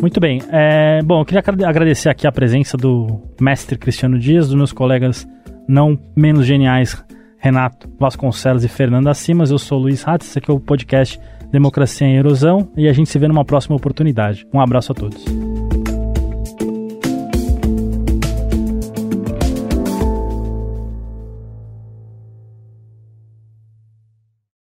Muito 0.00 0.18
bem. 0.18 0.40
É, 0.50 1.02
bom, 1.02 1.20
eu 1.20 1.24
queria 1.24 1.42
agradecer 1.68 2.08
aqui 2.08 2.26
a 2.26 2.32
presença 2.32 2.76
do 2.76 3.20
mestre 3.40 3.76
Cristiano 3.76 4.18
Dias, 4.18 4.46
dos 4.46 4.56
meus 4.56 4.72
colegas 4.72 5.28
não 5.68 5.98
menos 6.16 6.46
geniais, 6.46 7.02
Renato 7.38 7.88
Vasconcelos 7.98 8.64
e 8.64 8.68
Fernanda 8.68 9.14
Simas. 9.14 9.50
Eu 9.50 9.58
sou 9.58 9.78
Luiz 9.78 10.02
Ratz, 10.02 10.26
esse 10.26 10.38
aqui 10.38 10.50
é 10.50 10.54
o 10.54 10.60
podcast 10.60 11.20
Democracia 11.52 12.06
em 12.06 12.16
Erosão 12.16 12.70
e 12.76 12.88
a 12.88 12.92
gente 12.92 13.10
se 13.10 13.18
vê 13.18 13.28
numa 13.28 13.44
próxima 13.44 13.76
oportunidade. 13.76 14.46
Um 14.52 14.60
abraço 14.60 14.92
a 14.92 14.94
todos. 14.94 15.49